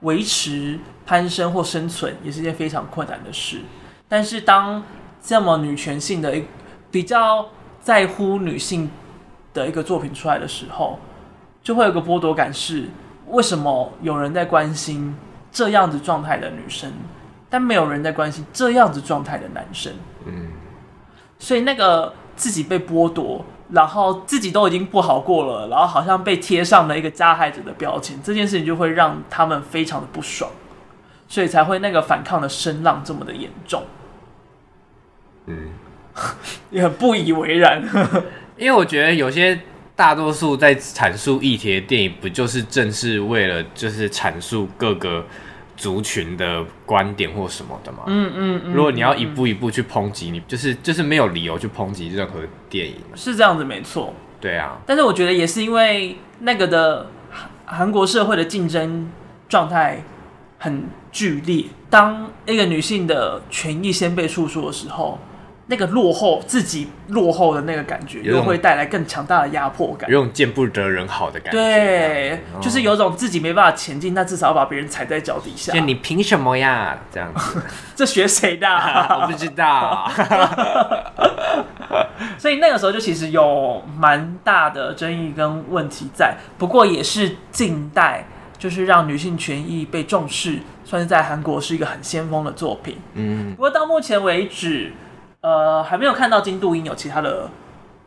[0.00, 3.62] 维持攀升或生存也是一件非常困难的事。
[4.08, 4.82] 但是当
[5.20, 6.44] 这么女权性的一
[6.90, 7.48] 比较
[7.80, 8.88] 在乎女性
[9.52, 10.98] 的一个作品出来的时候，
[11.62, 12.88] 就会有个剥夺感是。
[13.32, 15.16] 为什么有人在关心
[15.50, 16.92] 这样子状态的女生，
[17.48, 19.90] 但没有人在关心这样子状态的男生？
[20.26, 20.48] 嗯，
[21.38, 30.50] 所以那个自己被剥夺，然后自己都已经不好过了，然后好像被贴上了一个加害者的标签，这件事情就会让他们非常的不爽，
[31.26, 33.82] 所以才会那个反抗的声浪这么的严重。
[35.46, 35.70] 嗯，
[36.70, 37.82] 也很不以为然，
[38.58, 39.58] 因为我觉得有些。
[39.94, 45.24] 大多数在阐述议题的电影，不就是正是为了就是阐述各个
[45.76, 47.98] 族群的观点或什么的吗？
[48.06, 48.72] 嗯嗯嗯。
[48.72, 52.40] 如果你要一步一步去抨击，你就是就是没有理由去抨击任何
[52.70, 52.96] 电影。
[53.14, 54.14] 是这样子，没错。
[54.40, 54.78] 对啊。
[54.86, 57.06] 但是我觉得也是因为那个的
[57.66, 59.10] 韩国社会的竞争
[59.48, 60.02] 状态
[60.58, 65.18] 很剧烈，当一个女性的权益先被诉说的时候。
[65.72, 71.58] 那个落后，自己落后的那个感觉，又会带来更强大的压迫感，有种见不得人好的感觉。
[71.58, 75.72] 对，哦、就是有种自己没办法前进，但至少要把别人踩在脚底下。
[75.72, 76.98] 就你凭什么呀？
[77.10, 77.62] 这样子，
[77.96, 78.68] 这学谁的？
[79.22, 80.12] 我不知道。
[82.36, 88.26] 所以那个时候就其实有蛮大的争议跟问题在，不过也是近代
[88.58, 92.98] 就是让女性权益被重视，算是在韩国是一个很先锋的作品。
[93.14, 94.92] 嗯，不过到目前为止。
[95.42, 97.48] 呃，还没有看到金度英有其他的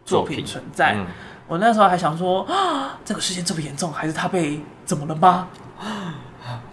[0.05, 0.93] 作品存在。
[0.95, 1.05] 嗯、
[1.47, 5.49] 我那时候还想说，啊，这个事件这么严重，还是他被怎么了吗？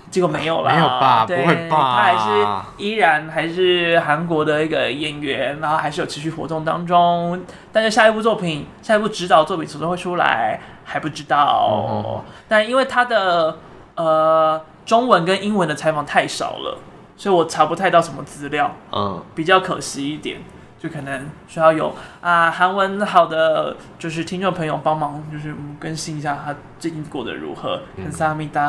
[0.08, 1.24] 结果没有啦，没有吧？
[1.26, 1.96] 对不会吧？
[1.96, 2.46] 他还是
[2.76, 7.42] 依然还是韩国的一个演员，然后还是有持续活动当中。
[7.72, 11.88] 但是下一部作品，下一部指导作品什么时候会出来还不知道。
[12.04, 13.56] 嗯、但因为他的
[13.96, 16.78] 呃中文跟英文的采访太少了，
[17.21, 18.75] 所以我查不太到什么资料。
[18.91, 20.39] 嗯，比较可惜一点。
[20.80, 27.82] 就可能需要有啊韩文好的就是听众朋友帮忙，就是更新一下他最近过得如何。
[27.97, 28.61] 很萨米达，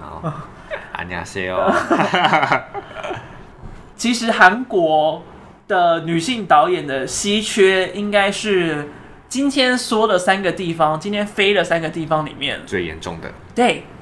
[0.00, 0.20] 好，
[0.96, 1.72] 안녕하세요。
[3.94, 5.22] 其实韩国
[5.68, 8.88] 的女性导演的稀缺，应该是
[9.28, 13.30] 今天说的三个地方，今天飞的三个地方里面最严重的。
[13.54, 13.84] 对，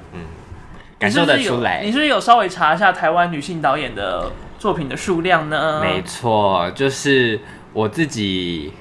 [1.02, 1.82] 感受得出来。
[1.82, 4.30] 你是不是有稍微查一下台湾女性导演的？
[4.62, 5.80] 作品的数量呢？
[5.80, 7.40] 没错，就是
[7.72, 8.72] 我自己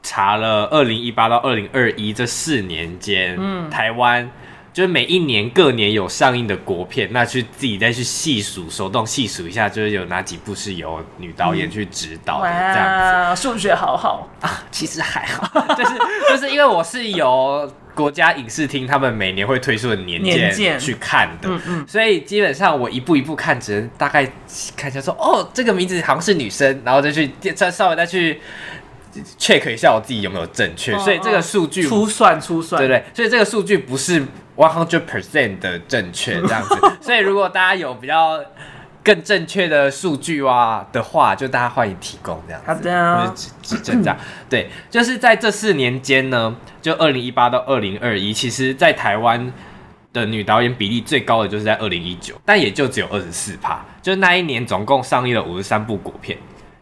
[0.00, 4.30] 查了，二零一八到二零二一这四年间，嗯，台湾
[4.72, 13.42] 就是每一年各年有上映的国片，那去自己再去细数，手动细数一下，就是有哪几部是由女导演去指导的，这样子。
[13.42, 15.94] 数学好好啊，其实还好， 就是
[16.30, 17.68] 就是因为我是由。
[17.96, 20.22] 国家影视厅他们每年会推出的年
[20.52, 24.30] 鉴去看的，嗯嗯，所以基本上我一步一步看，只能大概
[24.76, 28.38] 看一下说，哦，这个名字好像是女生，然后再去再稍微再去
[29.38, 34.20] check 一下我自己有没有正确，哦，所以这个数据粗算粗算，对对，所以这个数据不是
[34.56, 38.38] one hundred percent 的正确这样子， 所以如果大家有比较。
[39.06, 44.16] 更正确的数据哇的话，就大家欢迎提供这样子，好的，或者指指正这样。
[44.50, 46.52] 对，就是在这四年间呢，
[46.82, 49.52] 就二零一八到二零二一，其实，在台湾
[50.12, 53.80] 的女导演比例最高的就是在二零一九，但也就只有二十四趴。
[54.02, 56.36] 就那一年总共上映了五十三部国片，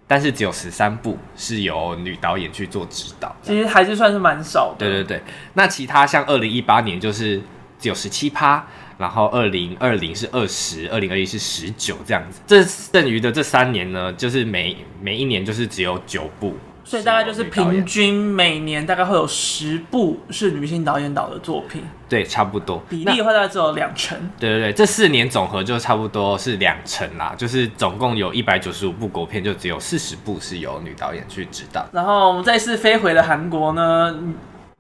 [0.09, 4.87] 但是只有十三部是由女导演去做指导，其实还是算是蛮少的。
[4.87, 5.23] 对对对，
[5.53, 7.43] 那其他像二零一八年就是
[7.79, 8.67] 只有十七趴。
[8.97, 12.41] 然后二零二零是二十，二零二一是十九，这样子。
[12.47, 21.83] 这剩余的这三年呢，就是每每一年就是只有九部，所以大概就是平均每年大概会有十部是女性导演导的作品。
[22.09, 24.17] 对，差不多比例的话大概只有两成。
[24.39, 31.85] 对对对，这四年总和就差不多是两成啦，就是总共有一百九十五部国片，就只有四十部是由女导演去指导。
[31.91, 34.17] 然后我们再次飞回了韩国呢，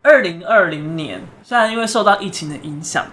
[0.03, 3.05] 二零二零年虽然因为受到疫情的影响。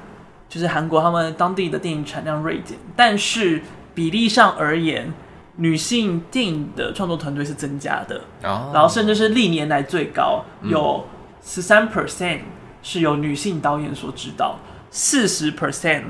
[0.51, 3.61] 就是韩国他们当地的电影产量锐减，但是
[3.95, 5.13] 比例上而言，
[5.55, 8.75] 女性电影的创作团队是增加的，oh.
[8.75, 11.05] 然后甚至是历年来最高，有
[11.41, 12.39] 十三 percent
[12.83, 16.03] 是由女性导演所指导，四十 percent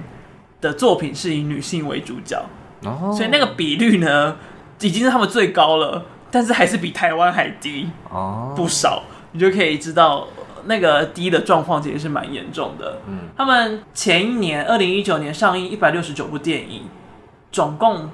[0.60, 2.44] 的作品是以女性为主角
[2.84, 3.16] ，oh.
[3.16, 4.38] 所以那个比率呢，
[4.80, 9.04] 已经是他们最高了，但是还是比台湾还低哦，不少，oh.
[9.34, 10.28] 你就可以知道。
[10.66, 13.00] 那个低的状况其实是蛮严重的。
[13.08, 16.84] 嗯，他们前一年二零一九年上映一百六十九部电影，
[17.52, 18.10] 总共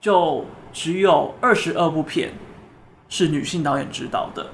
[0.00, 2.32] 就只有二十二部片
[3.08, 4.46] 是女性导演指导的，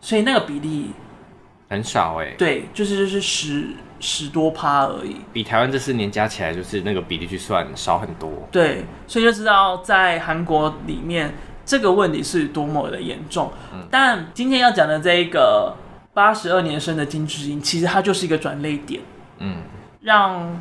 [0.00, 0.90] 所以那个比例
[1.68, 2.34] 很少哎。
[2.38, 3.66] 对，就是就是十
[4.00, 8.30] 十多趴而已，比台湾这四年加起来就是那个比例去算少很多。
[8.50, 13.52] 对，所以就知道在韩国里面这个问题是多么的严重。
[13.72, 15.76] 嗯，但今天要讲的这一个。
[16.14, 19.00] 八十二年生的金智英，其实它就是一个转捩点，
[19.38, 19.62] 嗯，
[20.02, 20.60] 让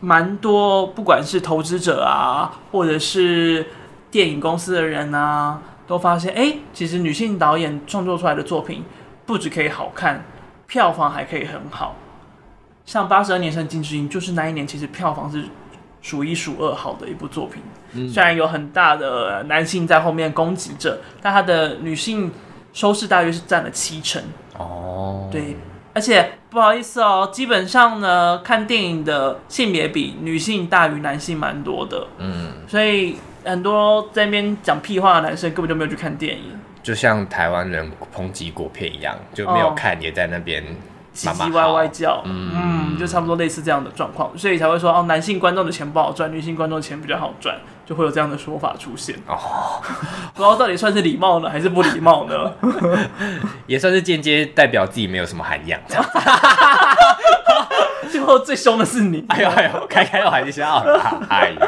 [0.00, 3.64] 蛮多不管是投资者啊，或者是
[4.10, 8.84] 电影公司的人啊，都发现，哎，其实女性导演创作出来的作品，
[9.24, 10.24] 不只可以好看，
[10.66, 11.94] 票房还可以很好。
[12.84, 15.44] 像八十二年生的金智英，就是那一年其实票房是
[16.00, 17.62] 数一数二好的一部作品，
[17.92, 22.32] 嗯，虽然有很大的男性在后面攻击着，但他的女性
[22.72, 24.20] 收视大约是占了七成。
[24.58, 25.56] 哦，对，
[25.94, 36.44] 而且不好意思哦，基本上呢，看电影的性别比女性大于男性蛮多的，嗯，所以很多在那边讲屁话的男生根本就没有去看电影，
[36.82, 40.62] 就像台湾人抨击国片一样，就没有看，也在那边
[41.14, 47.56] 唧唧歪歪叫，嗯，嗯，就差不多类似这样的状况，所以才会说哦，男性观众的钱不好赚，女性观众的钱比较好赚。
[47.84, 49.36] 就会有这样的说法出现哦，
[50.32, 52.52] 不知道到底算是礼貌呢，还是不礼貌呢？
[53.66, 55.78] 也算是间接代表自己没有什么涵养。
[58.08, 59.24] 最后最凶的是你！
[59.28, 61.20] 哎呦哎呦，开开玩笑了！
[61.28, 61.66] 哎呦，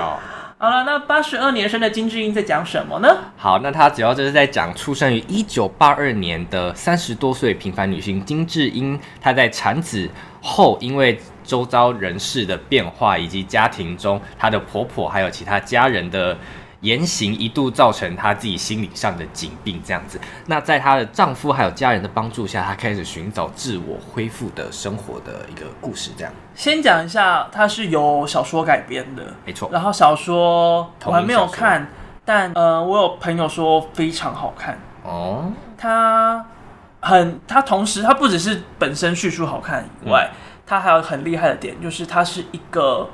[0.57, 3.09] 好了，那八十二年生的金智英在讲什么呢？
[3.37, 10.09] 好，那她主要就是在讲出生于一九八二年的三十多岁平凡女性金智英，她在产子
[10.43, 11.21] 后因为。
[11.45, 16.35] 周遭人事的变化，以及家庭中她的婆婆还有其他家人的
[16.85, 19.81] 言行，一度造成她自己心理上的疾病。
[19.85, 26.11] 这样子，那在她的丈夫还有家人的帮助下，她开始寻找自我恢复的生活的一个故事。
[26.17, 29.69] 这样，先讲一下，它是由小说改编的，没错。
[29.73, 31.89] 然后小说我还没有看，
[32.25, 35.51] 但呃，我有朋友说非常好看哦。
[35.79, 36.45] 它
[37.01, 40.31] 很，它同时它不只是本身叙述好看以外。
[40.31, 43.07] 嗯它还有很厉害的点，就是它是一个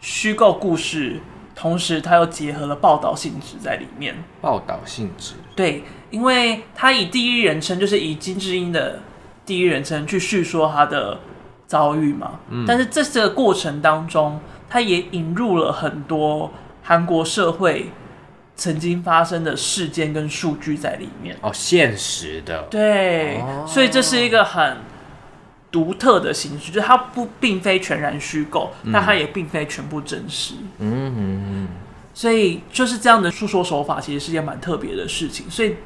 [0.00, 1.20] 虚构故事，
[1.60, 4.14] 同时它又结合了报道性质在里面。
[4.40, 9.00] 报道性质，对，因为他以第一人称，就是以金智英的
[9.44, 11.20] 第一人称去叙说他的
[11.66, 12.40] 遭遇嘛。
[12.48, 14.40] 嗯，但是这这个过程当中，
[14.70, 16.50] 他也引入了很多
[16.82, 17.90] 韩国社会
[18.56, 21.36] 曾经发生的事件跟数据在里面。
[21.42, 22.62] 哦，现实的。
[22.70, 24.78] 对，哦，所以这是一个很
[25.70, 30.54] 独特的形式，就是它不并非全然虚构，嗯，但它也并非全部真实。
[30.78, 31.68] 嗯嗯嗯。
[32.12, 35.48] 所以就是这样的诉说手法，其实是一件蛮特别的事情。
[35.48, 35.76] 所以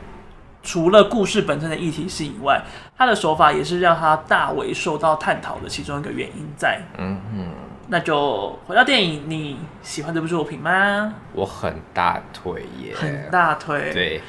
[0.63, 2.63] 除了故事本身的议题性以外，
[2.97, 6.81] 它的手法也是让它大为受到探讨的其中一个原因在。
[6.99, 7.49] 嗯嗯。
[7.89, 11.13] 那就回到电影，你喜欢这部作品吗？
[11.35, 13.93] 我很大腿耶，很大腿。
[13.93, 14.23] 对。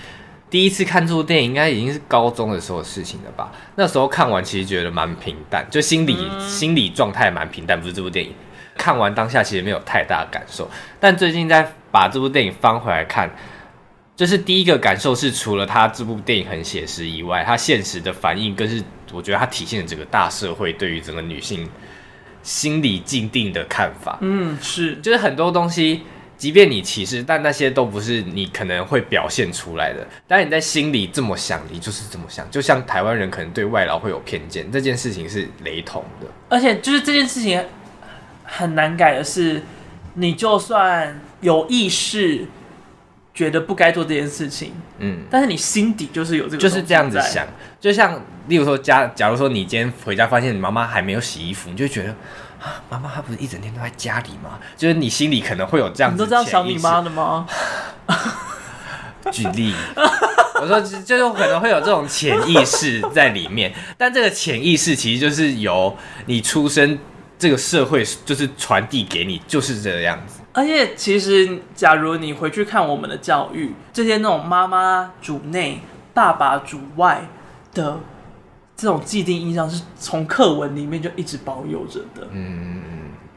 [0.55, 3.51] 第一次看这部电影，应该已经是高中的时候的事情了吧？
[3.75, 7.77] 那时候看完，其实觉得蛮平淡，就心理、嗯、心理状态蛮平淡。
[7.77, 8.31] 不是这部电影
[8.77, 10.71] 看完当下，其实没有太大的感受。
[10.97, 13.29] 但最近在把这部电影翻回来看，
[14.15, 18.81] 就是第一个感受是，除了它这部电影很写实以外，它现实的反应更是
[19.11, 21.69] 我觉得它体现了整个大社会对于整个女性
[22.43, 24.19] 心理静定的看法。
[24.21, 26.03] 嗯，是，就是很多东西。
[26.37, 30.05] 即便你歧视，但那些都不是你可能会表现出来的。
[30.27, 32.45] 但你在心里这么想，你就是这么想。
[32.51, 36.27] 就像台湾人可能对外劳会有偏见，这件事情是雷同的。
[36.49, 37.63] 而且，就是这件事情
[38.43, 39.63] 很难改的是，
[40.15, 42.45] 你就算有意识
[43.33, 47.47] 觉得不该做这件事情，嗯，但是你心底就是有这个，就是这样子想。
[47.79, 52.13] 就像例如说家，假如说你今天回家发现你妈妈还没有洗衣服，你就觉得。
[52.89, 54.59] 妈妈她不是一整天都在家里吗？
[54.77, 57.47] 就是你心里可能会有这样子，你都这样想你妈的吗？
[59.31, 59.73] 举例，
[60.61, 65.97] 我说就是可能会有这种潜意识在里面， 但这个潜意识其实就是由
[66.27, 66.97] 你出生
[67.39, 70.41] 这个社会就是传递给你，就是这个样子。
[70.53, 75.81] 而且其实，假如你回去看我们的教育，这些那种妈妈主内、
[76.13, 77.27] 爸爸主外
[77.73, 77.99] 的。
[78.77, 82.27] 这种既定印象是从课文里面就一直保有着的。
[82.31, 82.81] 嗯，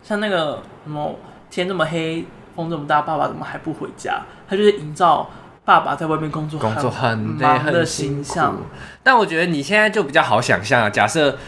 [0.03, 1.14] 像那个什么
[1.49, 2.24] 天这么黑，
[2.57, 4.20] 风这么大，爸爸怎么还不回家？
[4.49, 5.30] 他就是营造
[5.64, 8.57] 爸爸在外面工作工作很忙的形象。
[9.03, 10.91] 但我觉得你现在就比较好想象啊。
[10.91, 11.39] 假设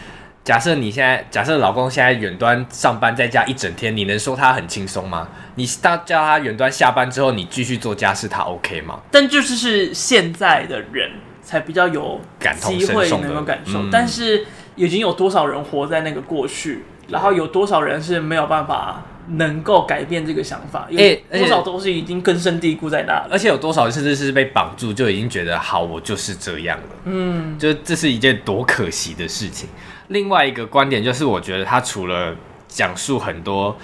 [0.43, 5.27] 假设你现在假设老公现在远端上班在家一整天，你能说他很轻松吗？
[5.55, 9.01] 你他叫他远端下班之后，你继续做家事，他 OK 吗？
[9.11, 11.11] 但就是是现在的人。
[11.51, 12.21] 才比较有
[12.61, 14.45] 机会能够感受，嗯、但是
[14.77, 20.87] 已经有多少人活在那个过去，然后有多少人是没有办法能够改变这个想法？
[20.89, 26.95] 因为多少都是已经根深蒂固在那里，而且有多少人甚至是被绑住，就已经觉得好，我就是这样了。
[27.03, 29.67] 嗯，就这是一件多可惜的事情。
[30.07, 32.33] 另外一个观点就是，我觉得他除了
[32.69, 33.77] 讲述很多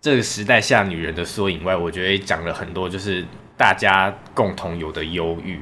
[0.00, 3.22] 这个时代下女人的缩影外，我觉得也讲了很多就是
[3.54, 5.60] 大家共同有的忧郁。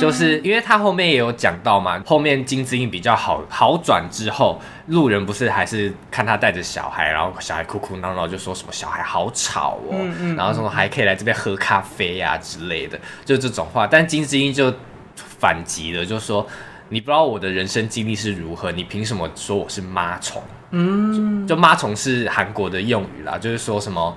[0.00, 13.86] 就是因为他后面也有讲到嘛，后面金智英比较好好转之后，路人不是还是看他带着小孩，然后小孩哭哭闹闹，就说什么小孩好吵哦，嗯嗯、然后什么还可以来这边喝咖啡呀、啊、之类的，就这种话。
[13.86, 14.74] 但金智英就
[15.14, 16.44] 反击了，就说
[16.88, 20.42] 你不知道我的人生经历是如何，你凭什么说我是妈虫？
[20.72, 24.16] 嗯，就妈虫是韩国的用语啦，就是说什么，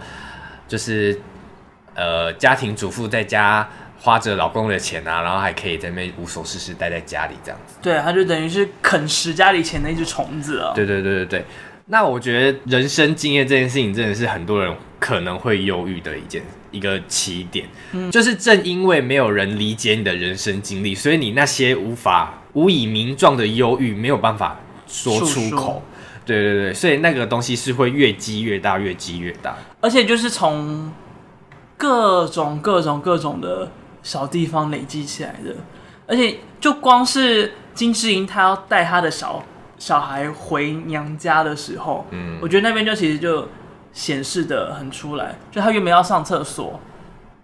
[0.67, 1.21] 就是
[1.93, 3.69] 呃家庭主妇在家。
[4.03, 7.75] 花着老公的钱啊，然后还可以在那边无所事事待在家里这样子。
[7.81, 10.73] 对，他就等于是啃食家里钱的一只虫子啊。
[10.75, 11.45] 对对对对对。
[11.85, 17.65] 那我觉得人生经验这件事情真的是很多人可能会忧郁的一件一个起点。
[17.93, 25.81] 嗯，就是正因为没有人理解你的人生经历，所以你那些无法无以名状的忧郁没有办法说出口。
[26.25, 29.55] 对对对，所以那个东西是会越积越大，越积越大。
[29.79, 30.91] 而且就是从
[31.77, 33.71] 各种各种各种的。
[34.03, 35.55] 小地方累积起来的，
[36.05, 39.41] 而且就光是金智英她要带她的小
[39.79, 43.47] 小孩回娘家的时候，嗯，我觉得那边就其实就
[43.93, 46.79] 显示的很出来，就她原本要上厕所，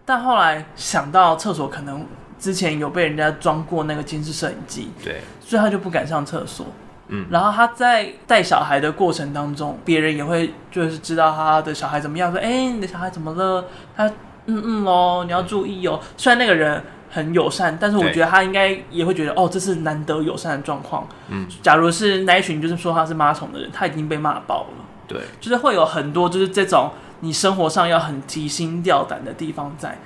[0.05, 2.05] 但后来想到厕所可能
[2.37, 6.65] 之前有被人家装过那个监视摄影机，对，所以她就不敢上厕所，
[7.07, 13.65] 嗯，然后她在带小孩的过程当中，别人也会就是知道她的小孩怎么样，说，哎，你的小孩怎么了？
[13.95, 14.11] 他。
[14.57, 15.99] 嗯嗯哦，你要注意哦。
[16.17, 21.07] 虽然那个人很友善，但是我觉得他应该也会觉得，哦，这是难得友善的状况。
[21.29, 24.85] 嗯，假如是那一群就是说他是妈虫的人，他已经被骂爆了。
[25.07, 26.91] 对，就是会有很多就是这种
[27.21, 29.97] 你生活上要很提心吊胆的地方在。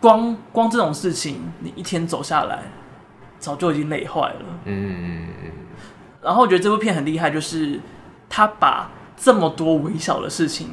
[0.00, 2.64] 光光这种事情，你一天走下来，
[3.38, 4.44] 早就已经累坏了。
[4.64, 5.50] 嗯嗯嗯。
[6.22, 7.80] 然后我觉得这部片很厉害，就是
[8.28, 10.70] 他把这么多微小的事情。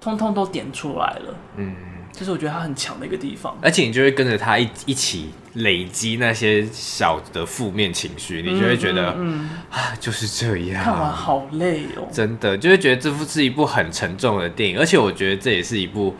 [0.00, 1.36] 通通都点出来了。
[1.56, 1.74] 嗯，
[2.12, 3.56] 这是我觉得他很强的一个地方。
[3.60, 10.82] 而且你就会跟着他一一起累积那些小的负面情绪，你就会觉得，嗯，嗯，嗯啊，就是这样。
[10.82, 16.16] 看完好累哦，真的就会觉得这部是一部很沉重的电影，而且我觉得这也是一部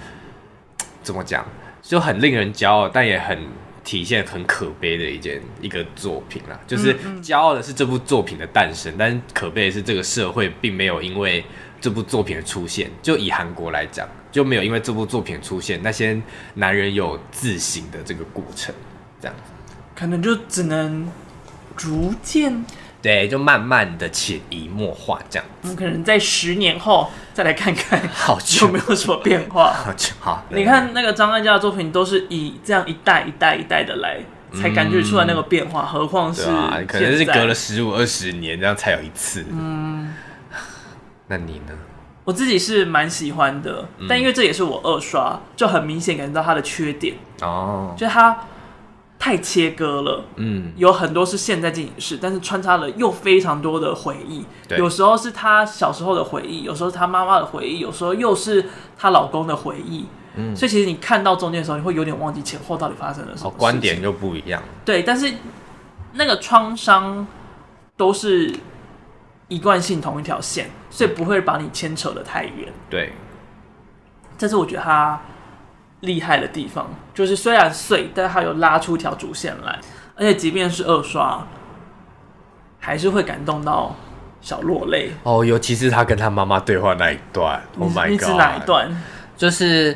[1.03, 1.47] 怎么讲，
[1.81, 3.39] 就很令人骄傲，但也很。
[3.83, 11.43] 体现很可悲的一件一个作品啦，就是骄傲的是这部作品的诞生，嗯嗯，但是可悲的是这个社会并没有因为
[11.81, 16.21] 这部作品的出现，就以韩国来讲，就没有因为这部作品出现，那些
[16.55, 18.75] 男人有自省的这个过程，
[19.21, 21.11] 这样子，可能就只能
[21.77, 22.65] 逐渐。
[23.03, 25.49] 对，就慢慢的潜移默化这样。
[25.63, 29.73] 我们可能在十年后再来看看， 好有没有什么变化？
[29.73, 30.45] 好，好。
[30.51, 34.21] 你看那个张艾嘉的作品，都是以这样一代一代一代的来，
[34.53, 35.81] 才感觉出来那个变化。
[35.81, 39.47] 嗯、何况是、啊，可能是隔了十五二十年，这样才有一次。
[39.51, 40.15] 嗯，
[41.31, 41.73] 那你呢？
[42.25, 48.37] 我自己是蛮喜欢的，但因为这也是我二刷，就很明显感觉到它的缺点哦，就是它。
[49.23, 54.43] 太切割了，嗯，有很多是现在进行式，但是穿插了又非常多的回忆。
[54.67, 58.65] 对，有时候是她小时候的回忆，有时候是她妈妈的回忆，有时候又是
[58.97, 60.07] 她老公的回忆。
[60.37, 63.51] 嗯，所以其实你看到中间的时候，你会有点忘记前后到底发生了什么。
[63.51, 64.63] 哦，观点就不一样。
[64.87, 65.31] 对，但是
[66.15, 67.27] 那个创伤
[67.99, 68.51] 都是
[69.51, 72.73] 一贯性同一条线，所以不会把你牵扯的太远。
[72.89, 73.13] 对，
[74.39, 75.21] 这是我觉得他。
[76.01, 79.79] 厉害的地方就是，虽然碎，但他有拉出一条主线来，
[80.17, 81.47] 而且即便是二刷，
[82.79, 83.95] 还是会感动到
[84.41, 85.11] 小落泪。
[85.25, 88.11] 哦，尤其是他跟他妈妈对话那一段，Oh my God！
[88.13, 88.91] 你指哪一段？
[89.37, 89.95] 就是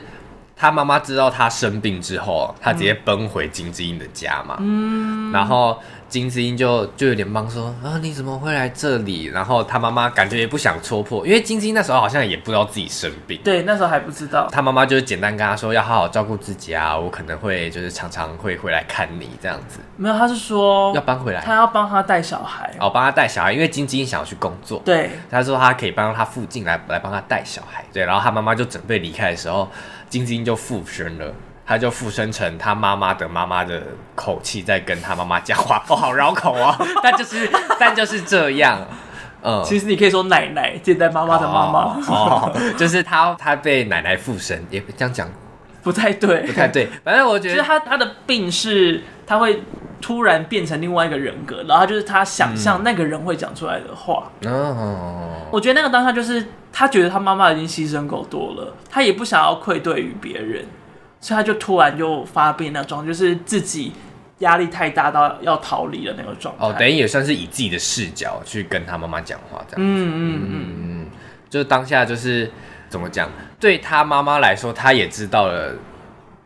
[0.54, 5.78] 他妈妈知道他生病之后，他直接奔回金智英的家嘛，嗯，然后。
[6.14, 9.24] 金智英就就有点懵，说啊，你怎么会来这里？
[9.24, 13.40] 然后他妈妈感觉也不想戳破，因为金智英那时候好像也不知道自己生病。
[13.42, 14.48] 对，那时候还不知道。
[14.52, 19.80] 他妈妈就是简单跟他说，要好好照顾自己啊，我可能会就是常常会回来看你这样子。
[19.96, 22.72] 没有，他是说要搬回来，他要帮他带小孩。
[22.78, 24.80] 哦，帮他带小孩，因为金智英想要去工作。
[24.84, 27.84] 对，他说他可以帮他附近来来帮他带小孩。
[27.92, 29.68] 对，然后他妈妈就准备离开的时候，
[30.08, 31.34] 金智英就附身了。
[31.66, 33.82] 他就附身成他妈妈的妈妈的
[34.14, 38.78] 口气，在跟他妈妈讲话，哦，好绕口哦， 但就是但就是这样，
[39.42, 45.28] 嗯，其实你可以说奶奶接待妈妈的妈妈，哦， 就是他他被奶奶附身，也这样讲。
[45.82, 49.62] 不太对，不太对， 反正我觉得，他他的病是他会
[50.00, 56.42] 突然变成另外一个人格，然后就是他想象那个人会讲出来的话，哦，我觉得那个当下就是
[56.72, 60.64] 他觉得他妈妈已经牺牲够多了，他也不想要愧对于别人。
[61.24, 63.90] 所以他就突然就发病那种，就是自己
[64.40, 66.66] 压力太大到要逃离的那个状态。
[66.66, 70.02] 哦，等于也算是以自己的视角去跟他妈妈讲话，这样子。
[70.02, 71.06] 嗯嗯嗯嗯，
[71.48, 72.50] 就是当下就是
[72.90, 75.74] 怎么讲，对他妈妈来说，他也知道了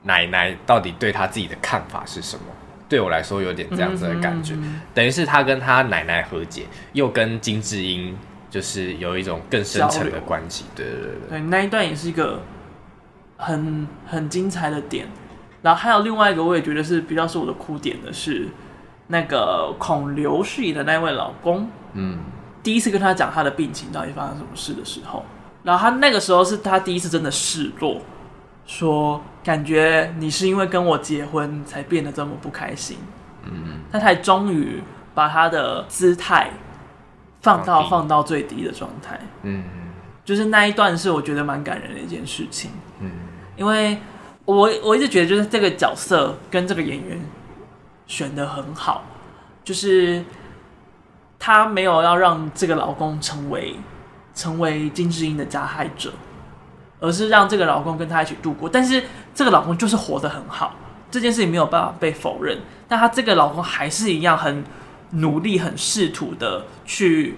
[0.05, 2.45] 奶奶到底对他自己的看法是什么。
[2.89, 8.17] 对我来说，有点这样子的感觉，嗯嗯嗯，等于是他跟他奶奶和解，又跟金智英
[8.49, 10.67] 就是有一种更深层的关系。
[10.77, 12.41] 对对对对，对，那一段也是一个。
[13.39, 15.07] 很很精彩的点，
[15.63, 18.49] 然后还有另外一个，我也觉得是比较是我的哭点的是，
[19.07, 22.19] 那个孔刘饰演的那位老公，嗯，
[22.63, 25.25] 第一次跟他讲他的病情到底发生什么事的时候，
[25.63, 28.01] 然后他那个时候是他第一次真的示弱，
[28.67, 32.99] 说感觉你是因为跟我结婚才变得这么不开心，
[33.45, 34.83] 嗯，他才终于
[35.15, 36.51] 把他的姿态
[37.41, 39.63] 放到放到最低的状态，嗯，
[40.25, 43.11] 就是那一段是我觉得蛮感人的一件事情，嗯。
[43.59, 43.99] 因为
[44.45, 47.21] 我我一直觉得，就是这个角色跟这个演员
[48.07, 49.05] 选的很好，
[49.65, 50.25] 就是
[51.39, 53.75] 他没有要让这个老公成为
[54.35, 56.13] 成为金智英的加害者，
[57.01, 58.69] 而是让这个老公跟他一起度过。
[58.69, 59.03] 但是
[59.35, 60.77] 这个老公就是活得很好，
[61.11, 62.59] 这件事情没有办法被否认。
[62.87, 64.65] 但他这个老公还是一样很
[65.11, 67.35] 努力、很试图的去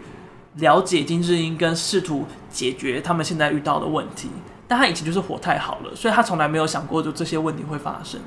[0.57, 4.29] 了解金智英，跟试图解决他们现在遇到的问题。
[4.71, 8.21] 但他以前就是火太好了，所以他从来没有想过就这些问题会发生，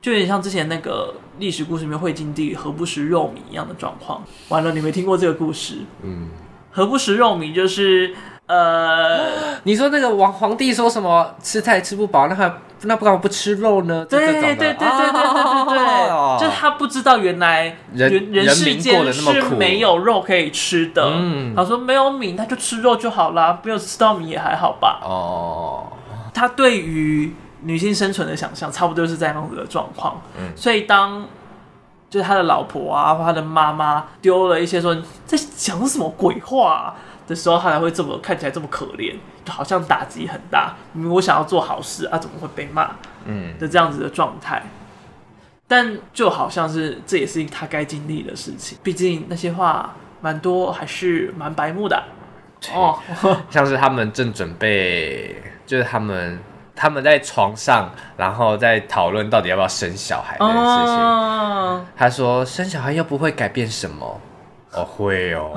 [0.00, 4.22] 就有点像之前那个历史故事里面，惠敬帝何不食肉糜一样的状况。
[4.50, 5.78] 完了，你没听过这个故事？
[6.02, 6.28] 嗯，
[6.70, 8.14] 何不食肉糜就是，
[8.46, 14.06] 呃，你说那个王皇帝说什么吃菜吃不饱，那还那干嘛不吃肉呢？
[14.08, 14.86] 对对对对对。
[16.54, 21.02] 他不知道原来人人世间是没有肉可以吃的。
[21.14, 25.00] 嗯，他说没有米，那就吃肉就好啦，没有吃到米也还好吧。
[25.02, 25.92] 哦，
[26.32, 30.20] 他对于女性生存的想象，差不多是这样子的状况。
[30.38, 31.26] 嗯，所以当
[32.08, 34.96] 就是他的老婆啊，或他的妈妈丢了一些说，
[35.26, 36.94] 在讲什么鬼话，
[37.26, 40.74] 的时候，他才会这么看起来这么可怜，就好像打击很大。
[41.12, 42.90] 我想要做好事啊，怎么会被骂？
[43.24, 44.62] 嗯，的这样子的状态。
[45.66, 52.02] 但就好像是这也是他该经历的事情，毕竟那些话蛮多，还是蛮白目的。
[52.72, 52.98] 哦，
[53.50, 56.38] 像是他们正准备，就是他们
[56.74, 60.96] 他们在床上，然后在讨论到底要不要生小孩这件事情。
[60.96, 64.20] 哦、他说生小孩又不会改变什么。
[64.72, 65.50] 哦，会哦，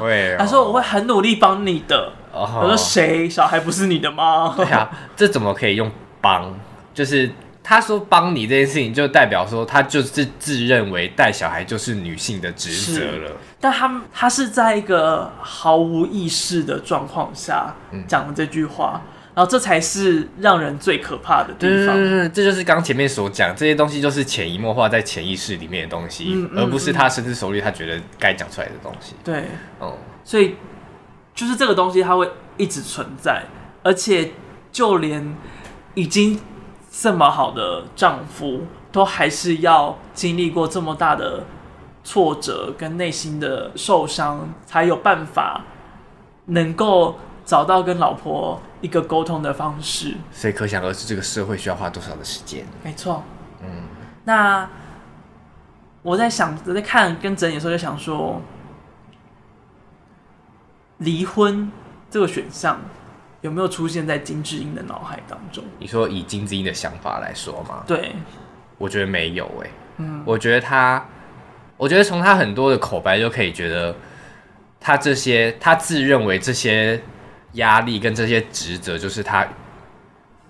[0.00, 0.36] 会哦。
[0.40, 2.12] 他说我会很努力帮你的。
[2.32, 3.28] 哦、我说谁？
[3.28, 4.54] 小孩不是你的吗？
[4.56, 5.90] 对啊，这怎么可以用
[6.20, 6.52] 帮？
[6.92, 7.30] 就是。
[7.66, 13.32] 他说帮你这件事情，就代表说他就是自认为带小孩就是女性的职责了。
[13.58, 17.74] 但他他是在一个毫无意识的状况下
[18.06, 21.96] 讲了这句话，嗯、然后这才是让人最可怕的地方。
[21.96, 29.14] 对对对，这就是刚前面所讲，这些东西就是潜移默化在潜意识里面的东西，嗯嗯嗯，而不是他深思熟虑他觉得该讲出来的东西。
[29.24, 29.44] 对，
[29.78, 30.56] 哦，所以
[31.34, 33.42] 就是这个东西它会一直存在，
[33.82, 34.32] 而且
[34.70, 35.34] 就连
[35.94, 36.38] 已经。
[36.96, 41.42] 这么好的丈夫，都还是要经历过这么大的
[42.04, 45.62] 挫折跟内心的受伤，才有办法
[46.46, 50.14] 能够找到跟老婆一个沟通的方式。
[50.30, 52.64] 所以可想而知，这个社会需要花多少的时间？
[52.84, 53.24] 没错，
[53.60, 53.68] 嗯。
[54.24, 54.68] 那
[56.02, 58.40] 我在想，我在看跟整理的时候，就想说，
[60.98, 61.70] 离婚
[62.08, 62.80] 这个选项。
[63.44, 65.62] 有没有出现在金智英的脑海当中？
[65.78, 67.84] 你说以金智英的想法来说吗？
[67.86, 68.12] 对，
[68.78, 69.70] 我觉得没有诶、欸。
[69.98, 71.06] 嗯，我觉得他，
[71.76, 73.94] 我觉得从他很多的口白就可以觉得，
[74.80, 76.98] 他这些他自认为这些
[77.52, 79.46] 压力跟这些职责，就是他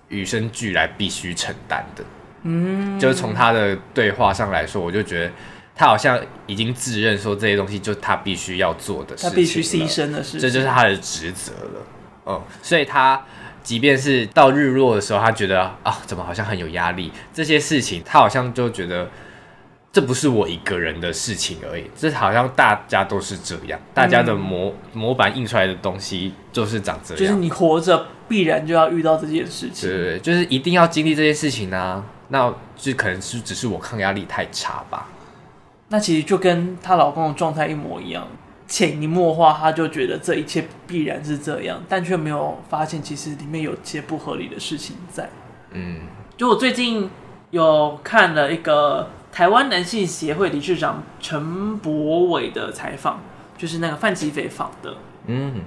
[0.07, 2.03] 与生俱来必须承担的。
[2.43, 5.31] 嗯，就是从他的对话上来说，我就觉得
[5.75, 6.17] 他好像
[6.47, 11.81] 已经自认说这些东西就是他必须要做的事情，他必须牺牲的事情，这就是他的职责了。
[12.25, 13.23] 嗯，所以他
[13.63, 17.11] 即便是到日落的时候，他觉得啊，怎么好像很有压力？
[17.33, 19.09] 这些事情，他好像就觉得
[19.91, 27.19] 这不是我一个人的事情而已，这好像大家都是这样，大家的模、嗯、模板印出来的东西就是长这样。
[27.19, 32.03] 就是你活着必然就要遇到这件事情，对对对，就是一定要经历这些事情啊。
[32.29, 35.07] 那就可能是只是我抗压力太差吧。
[35.89, 38.27] 那其实就跟她老公的状态一模一样。
[38.67, 45.29] 潜移默化，他就觉得这一切必然是这样，但却没有发现其实里面有些不合理的事情在。
[45.71, 46.01] 嗯，
[46.35, 47.09] 就我最近
[47.51, 53.19] 有看了一个台湾男性协会理事长陈柏伟的采访，
[53.57, 54.95] 就是那个范琪斐访的。
[55.27, 55.61] 嗯，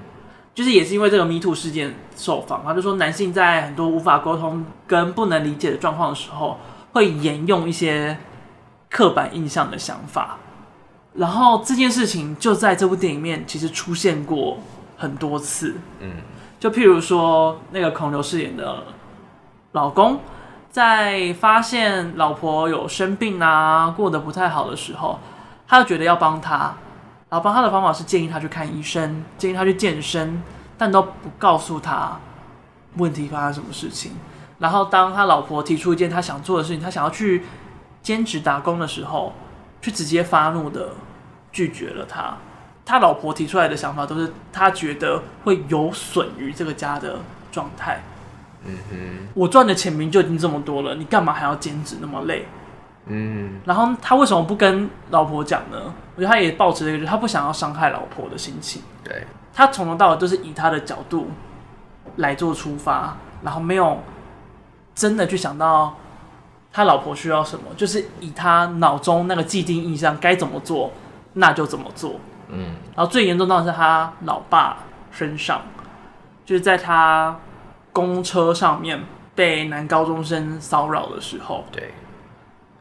[0.55, 6.59] 就是也是因为这个 MeToo 事件受访，他就说男性在很多无法沟通跟不能理解的状况的时候，
[6.92, 8.16] 会沿用一些
[8.90, 10.38] 刻板印象的想法。
[11.18, 14.58] 然后这件事情就在这部电影里面其实出现过
[14.96, 16.12] 很多次，嗯，
[16.60, 18.84] 就譬如说那个孔刘饰演的
[19.72, 20.20] 老公，
[20.70, 25.18] 在发现老婆有生病啊，过得不太好的时候，
[25.66, 26.76] 他就觉得要帮他，
[27.28, 30.40] 然后帮他的方法是建议他去看医生，建议他去健身，
[30.76, 32.16] 但都不告诉他
[32.96, 34.12] 问题发生什么事情。
[34.60, 37.42] 然后当他老婆提出一件他想做的事情，他想要去
[38.02, 39.32] 兼职打工的时候，
[39.82, 40.90] 去直接发怒的。
[41.59, 42.36] 拒绝了他，
[42.84, 47.16] 他老婆提出来的想法都是他觉得会有损于这个家的
[47.50, 48.00] 状态。
[48.64, 52.46] 嗯哼，我赚的钱明明就已经这么多了，你干嘛还要兼职那么累？
[53.06, 55.92] 嗯，然后他为什么不跟老婆讲呢？
[56.14, 58.82] 我觉得他也抱持这个，他不想要伤害老婆的心情。
[59.02, 61.28] 对，他从头到尾都是以他的角度
[62.18, 63.98] 来做出发，然后没有
[64.94, 65.97] 真的去想到
[66.72, 70.93] 他老婆需要什么，就是以他脑中那个既定印象该怎么做。
[71.39, 74.78] 那就怎么做，嗯，然后最严重当然是他老爸
[75.12, 75.62] 身上，
[76.44, 77.36] 就是在他
[77.93, 79.01] 公车上面
[79.36, 81.94] 被男高中生骚扰的时候，对，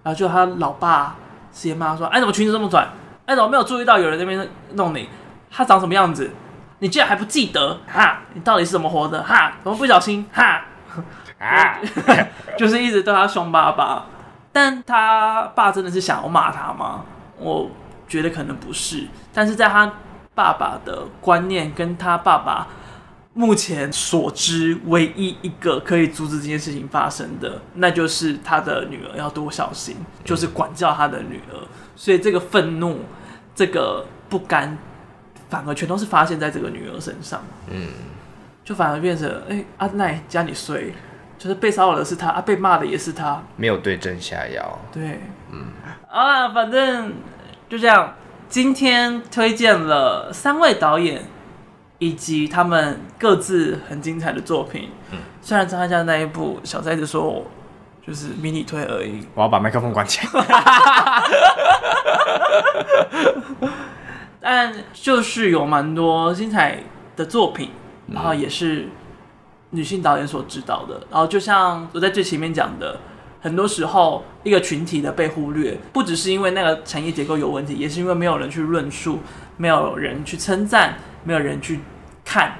[0.01, 1.15] 然后就他老爸
[1.51, 2.87] 直接骂说：“哎，怎么裙子这么短？
[3.27, 5.07] 哎，怎么没有注意到有人在那边弄你？
[5.51, 6.31] 他长什么样子？
[6.79, 7.79] 你竟然还不记得？
[7.87, 9.21] 哈，你到底是怎么活的？
[9.23, 10.25] 哈，怎么不小心？
[10.33, 10.65] 哈，
[11.37, 11.77] 啊，
[12.57, 14.05] 就是一直对他凶巴巴。
[14.51, 17.03] 但他爸真的是想要骂他吗？
[17.37, 17.69] 我。
[18.07, 19.93] 觉得可能不是，但是在他
[20.33, 22.67] 爸爸的观念跟他爸爸
[23.33, 31.59] 目前所知，唯一一个可以阻止这件事情发生的，那就是他的女儿要多小心，就是管教他的女儿。
[31.95, 32.99] 所以这个愤怒、
[33.53, 34.77] 这个不甘，
[35.49, 37.41] 反而全都是发现在这个女儿身上。
[37.69, 37.89] 嗯，
[38.63, 40.93] 就反而变成，哎、欸，阿奈家里衰，
[41.37, 44.79] 就是被骚扰的是他，啊，被骂的也是他，没有对症下药。
[44.91, 45.19] 对，
[45.51, 45.65] 嗯，
[46.09, 47.13] 啊，反正。
[47.69, 48.15] 就这样，
[48.47, 51.25] 今天推荐了三位导演
[51.99, 54.89] 以及他们各自很精彩的作品。
[55.11, 57.45] 嗯，虽然张艾嘉那一部小寨子说
[58.05, 60.43] 就是迷你推而已，我要把麦克风关起来。
[64.39, 66.81] 但就是有蛮多精彩
[67.17, 67.71] 的作品，
[68.13, 68.87] 然后也是
[69.71, 71.01] 女性导演所指导的。
[71.11, 72.97] 然后就像我在最前面讲的，
[73.41, 79.19] 很多时候一个群体的被忽略，不只是因为那个产业结构有问题，也是因为没有人去论述，
[79.57, 81.79] 没有人去称赞，没有人去
[82.23, 82.53] 看。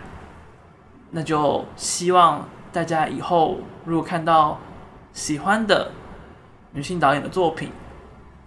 [1.11, 4.59] 那就希望大家以后如果看到
[5.13, 5.91] 喜欢的
[6.71, 7.69] 女性导演的作品，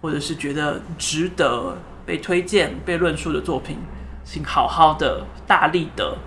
[0.01, 1.77] 或者是觉得值得。
[2.03, 3.77] 被推荐、被论述的作品，
[4.25, 6.17] 请好好的、大力的、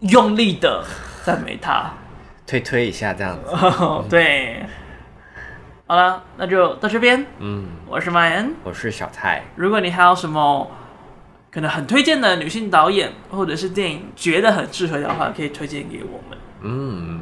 [0.00, 0.84] 用力的
[1.24, 1.90] 赞美他，
[2.46, 3.50] 推推一下这样子。
[4.10, 4.62] 对，
[5.86, 7.26] 好了，那就到这边。
[7.38, 9.42] 嗯，我是麦恩，我是小蔡。
[9.56, 10.70] 如果你还有什么
[11.50, 16.38] 可能很推荐的女性导演或者是电影，觉得很适合的话，可以推荐给我们。
[16.62, 17.20] 嗯。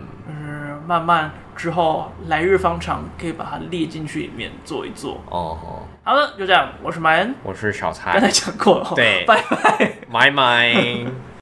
[0.84, 5.22] 慢慢之后来日方长，可以把它列进去里面做一做。
[5.30, 6.68] 哦，好了，就这样。
[6.82, 8.12] 我是麦恩，我是小蔡。
[8.12, 11.31] 刚才讲过了，对，拜拜，拜拜。